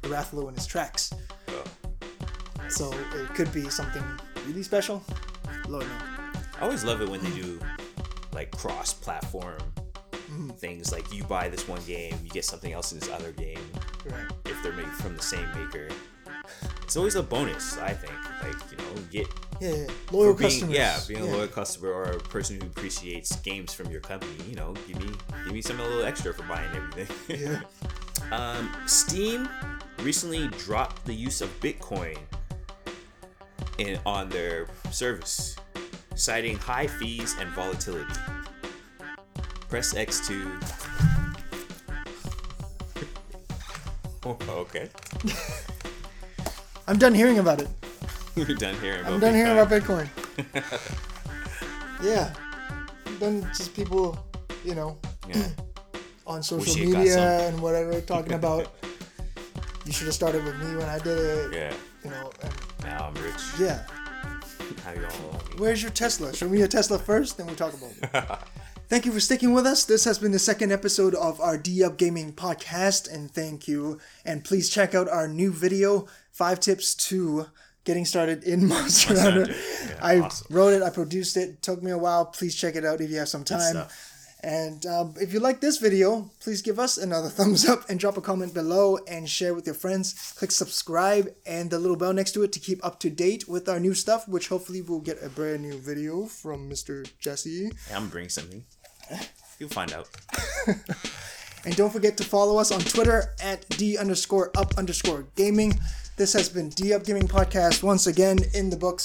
Rathalos 0.04 0.50
in 0.50 0.56
his 0.56 0.66
tracks. 0.66 1.14
Oh. 1.50 1.64
So 2.70 2.92
it 2.92 3.30
could 3.36 3.52
be 3.54 3.70
something 3.70 4.04
really 4.48 4.64
special. 4.64 5.04
Lord 5.68 5.86
no. 5.86 5.94
I 6.60 6.64
always 6.64 6.84
love 6.84 7.02
it 7.02 7.10
when 7.10 7.22
they 7.24 7.32
do 7.32 7.60
like 8.34 8.52
cross-platform 8.52 9.58
mm-hmm. 10.12 10.50
things. 10.52 10.92
Like 10.92 11.12
you 11.14 11.24
buy 11.24 11.50
this 11.50 11.68
one 11.68 11.82
game, 11.86 12.16
you 12.24 12.30
get 12.30 12.46
something 12.46 12.72
else 12.72 12.92
in 12.92 13.00
this 13.00 13.10
other 13.10 13.32
game. 13.32 13.60
Right. 14.06 14.32
If 14.46 14.62
they're 14.64 14.74
made 14.74 14.88
from 14.88 15.16
the 15.16 15.24
same 15.24 15.48
maker, 15.56 15.90
it's 16.84 16.96
always 16.96 17.16
a 17.16 17.24
bonus. 17.24 17.78
I 17.78 17.94
think. 17.94 18.14
Like 18.44 18.72
you 18.72 18.78
know, 18.78 19.02
get 19.12 19.28
Yeah, 19.62 19.76
yeah. 19.76 19.88
loyal 20.12 20.34
being, 20.34 20.50
customers. 20.50 20.76
yeah, 20.76 21.00
being 21.08 21.22
a 21.22 21.26
loyal 21.26 21.48
customer 21.48 21.92
or 21.92 22.04
a 22.06 22.20
person 22.20 22.60
who 22.60 22.66
appreciates 22.66 23.36
games 23.38 23.72
from 23.72 23.92
your 23.92 24.02
company. 24.02 24.34
You 24.50 24.56
know, 24.56 24.74
give 24.88 25.00
me 25.00 25.14
give 25.44 25.54
me 25.54 25.62
something 25.62 25.86
a 25.86 25.88
little 25.88 26.04
extra 26.04 26.34
for 26.34 26.42
buying 26.44 26.70
everything. 26.76 27.40
Yeah. 27.40 27.62
Um, 28.32 28.72
Steam 28.86 29.50
recently 30.00 30.48
dropped 30.50 31.06
the 31.06 31.14
use 31.14 31.42
of 31.42 31.50
Bitcoin 31.60 32.18
in 33.78 34.00
on 34.06 34.30
their 34.30 34.68
service, 34.90 35.58
citing 36.16 36.56
high 36.58 36.88
fees 36.88 37.36
and 37.40 37.50
volatility. 37.50 38.14
Press 39.68 39.96
X 39.96 40.26
to. 40.28 40.52
Oh, 44.24 44.38
okay. 44.50 44.88
I'm 46.88 47.00
done 47.00 47.16
hearing 47.16 47.40
about 47.40 47.60
it. 47.60 47.68
We're 48.36 48.56
done 48.56 48.76
hearing 48.80 49.02
about. 49.02 49.14
I'm 49.14 49.20
done 49.20 49.34
hearing 49.36 49.58
Bitcoin. 49.58 50.08
about 50.38 50.64
Bitcoin. 50.64 52.04
yeah. 52.04 52.34
I'm 53.06 53.18
done 53.20 53.42
just 53.56 53.76
people, 53.76 54.18
you 54.64 54.76
know, 54.76 54.98
Yeah. 55.28 55.48
on 56.28 56.42
social 56.44 56.60
Wish 56.74 56.76
you 56.78 56.92
got 56.94 57.00
media 57.00 57.48
and 57.48 57.62
whatever 57.62 58.00
talking 58.02 58.34
about 58.42 58.72
you 59.86 59.92
should 59.92 60.06
have 60.06 60.14
started 60.16 60.44
with 60.46 60.58
me 60.60 60.76
when 60.78 60.88
I 60.88 60.98
did 61.00 61.18
it. 61.18 61.54
Yeah. 61.54 61.74
You 62.06 62.12
know, 62.12 62.32
Now 62.84 63.08
I'm 63.08 63.14
rich. 63.16 63.34
yeah. 63.60 63.84
How 64.86 64.94
you 64.94 65.06
all? 65.06 65.42
Where's 65.58 65.82
your 65.82 65.92
Tesla? 65.92 66.34
Show 66.34 66.48
me 66.48 66.60
your 66.60 66.68
Tesla 66.68 66.98
first, 66.98 67.38
then 67.38 67.48
we 67.48 67.54
talk 67.56 67.74
about 67.74 67.92
it. 68.40 68.40
Thank 68.88 69.06
you 69.06 69.12
for 69.12 69.20
sticking 69.20 69.54
with 69.54 69.66
us. 69.66 69.86
This 69.86 70.04
has 70.06 70.20
been 70.20 70.32
the 70.32 70.40
second 70.40 70.72
episode 70.72 71.16
of 71.16 71.40
our 71.42 71.58
D 71.58 71.84
Up 71.84 71.98
Gaming 71.98 72.34
podcast, 72.34 73.14
and 73.14 73.30
thank 73.32 73.68
you. 73.68 74.00
And 74.26 74.44
please 74.44 74.70
check 74.70 74.94
out 74.96 75.08
our 75.10 75.28
new 75.28 75.52
video, 75.52 76.08
Five 76.32 76.60
Tips 76.60 76.94
to 77.10 77.48
Getting 77.84 78.06
Started 78.06 78.44
in 78.44 78.68
Monster 78.74 79.20
Hunter. 79.20 79.46
Hunter. 79.46 79.56
Yeah, 79.88 80.00
I 80.02 80.20
awesome. 80.20 80.56
wrote 80.56 80.74
it, 80.74 80.82
I 80.82 80.90
produced 80.90 81.38
it. 81.38 81.50
it, 81.50 81.62
took 81.62 81.82
me 81.82 81.92
a 81.92 81.98
while. 81.98 82.26
Please 82.26 82.56
check 82.56 82.76
it 82.76 82.86
out 82.86 83.02
if 83.02 83.10
you 83.10 83.18
have 83.18 83.30
some 83.30 83.44
time. 83.44 83.88
And 84.44 84.84
um, 84.88 85.14
if 85.22 85.34
you 85.34 85.40
like 85.40 85.62
this 85.62 85.78
video, 85.78 86.32
please 86.40 86.64
give 86.64 86.80
us 86.80 86.98
another 86.98 87.30
thumbs 87.38 87.68
up 87.68 87.88
and 87.90 88.00
drop 88.00 88.18
a 88.18 88.22
comment 88.22 88.54
below 88.54 88.98
and 89.08 89.30
share 89.30 89.54
with 89.54 89.68
your 89.68 89.76
friends. 89.76 90.34
Click 90.36 90.52
subscribe 90.52 91.30
and 91.46 91.70
the 91.70 91.78
little 91.78 91.98
bell 91.98 92.14
next 92.14 92.32
to 92.32 92.44
it 92.44 92.52
to 92.54 92.60
keep 92.60 92.84
up 92.84 93.00
to 93.02 93.10
date 93.10 93.48
with 93.48 93.70
our 93.70 93.80
new 93.80 93.94
stuff, 93.94 94.28
which 94.28 94.48
hopefully 94.48 94.82
we'll 94.82 95.00
get 95.00 95.22
a 95.22 95.30
brand 95.30 95.62
new 95.62 95.78
video 95.78 96.26
from 96.26 96.70
Mr. 96.70 97.08
Jesse. 97.20 97.68
I'm 97.90 97.94
gonna 97.94 98.06
bring 98.08 98.30
something. 98.30 98.64
You'll 99.60 99.70
find 99.70 99.94
out. 99.94 100.10
And 101.64 101.76
don't 101.76 101.92
forget 101.92 102.18
to 102.18 102.24
follow 102.24 102.58
us 102.58 102.72
on 102.72 102.80
Twitter 102.80 103.36
at 103.42 103.68
D 103.70 103.98
underscore 103.98 104.52
up 104.58 104.78
underscore 104.78 105.28
gaming. 105.36 105.80
This 106.22 106.34
has 106.34 106.50
been 106.50 106.70
D 106.70 106.94
Up 106.94 107.04
Gaming 107.04 107.28
Podcast 107.28 107.82
once 107.82 108.06
again 108.06 108.38
in 108.54 108.70
the 108.70 108.78
books. 108.78 109.04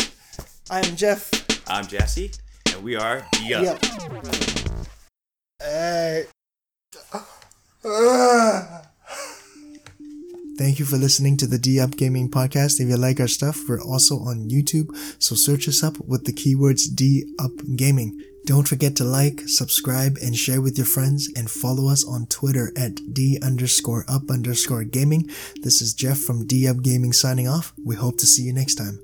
I 0.69 0.87
am 0.87 0.97
Jeff. 0.97 1.31
I'm 1.67 1.87
Jesse, 1.87 2.31
and 2.71 2.85
we 2.85 2.95
are 2.95 3.27
D 3.33 3.55
Up. 3.55 3.65
Yep. 3.65 3.85
Hey. 5.59 6.27
Thank 10.59 10.79
you 10.79 10.85
for 10.85 10.99
listening 10.99 11.39
to 11.39 11.47
the 11.47 11.59
D 11.59 11.81
Up 11.81 11.93
Gaming 11.93 12.31
Podcast. 12.31 12.81
If 12.81 12.89
you 12.91 12.99
like 12.99 13.19
our 13.19 13.29
stuff, 13.29 13.63
we're 13.67 13.81
also 13.81 14.17
on 14.17 14.51
YouTube, 14.51 14.95
so 15.19 15.35
search 15.35 15.69
us 15.69 15.83
up 15.83 15.97
with 16.07 16.27
the 16.27 16.35
keywords 16.35 16.95
D 16.95 17.25
Up 17.39 17.53
Gaming. 17.77 18.21
Don't 18.47 18.69
forget 18.69 18.95
to 18.97 19.05
like, 19.05 19.41
subscribe, 19.47 20.19
and 20.23 20.37
share 20.37 20.61
with 20.61 20.79
your 20.79 20.87
friends, 20.87 21.29
and 21.35 21.51
follow 21.51 21.89
us 21.89 22.07
on 22.07 22.27
Twitter 22.27 22.73
at 22.77 23.13
D 23.13 23.41
underscore 23.43 24.05
up 24.07 24.31
underscore 24.31 24.85
gaming. 24.85 25.29
This 25.63 25.83
is 25.83 25.93
Jeff 25.93 26.19
from 26.19 26.47
D 26.47 26.69
Up 26.69 26.81
Gaming 26.81 27.13
signing 27.13 27.49
off. 27.49 27.73
We 27.85 27.97
hope 27.97 28.19
to 28.19 28.27
see 28.27 28.45
you 28.45 28.53
next 28.53 28.77
time. 28.77 29.01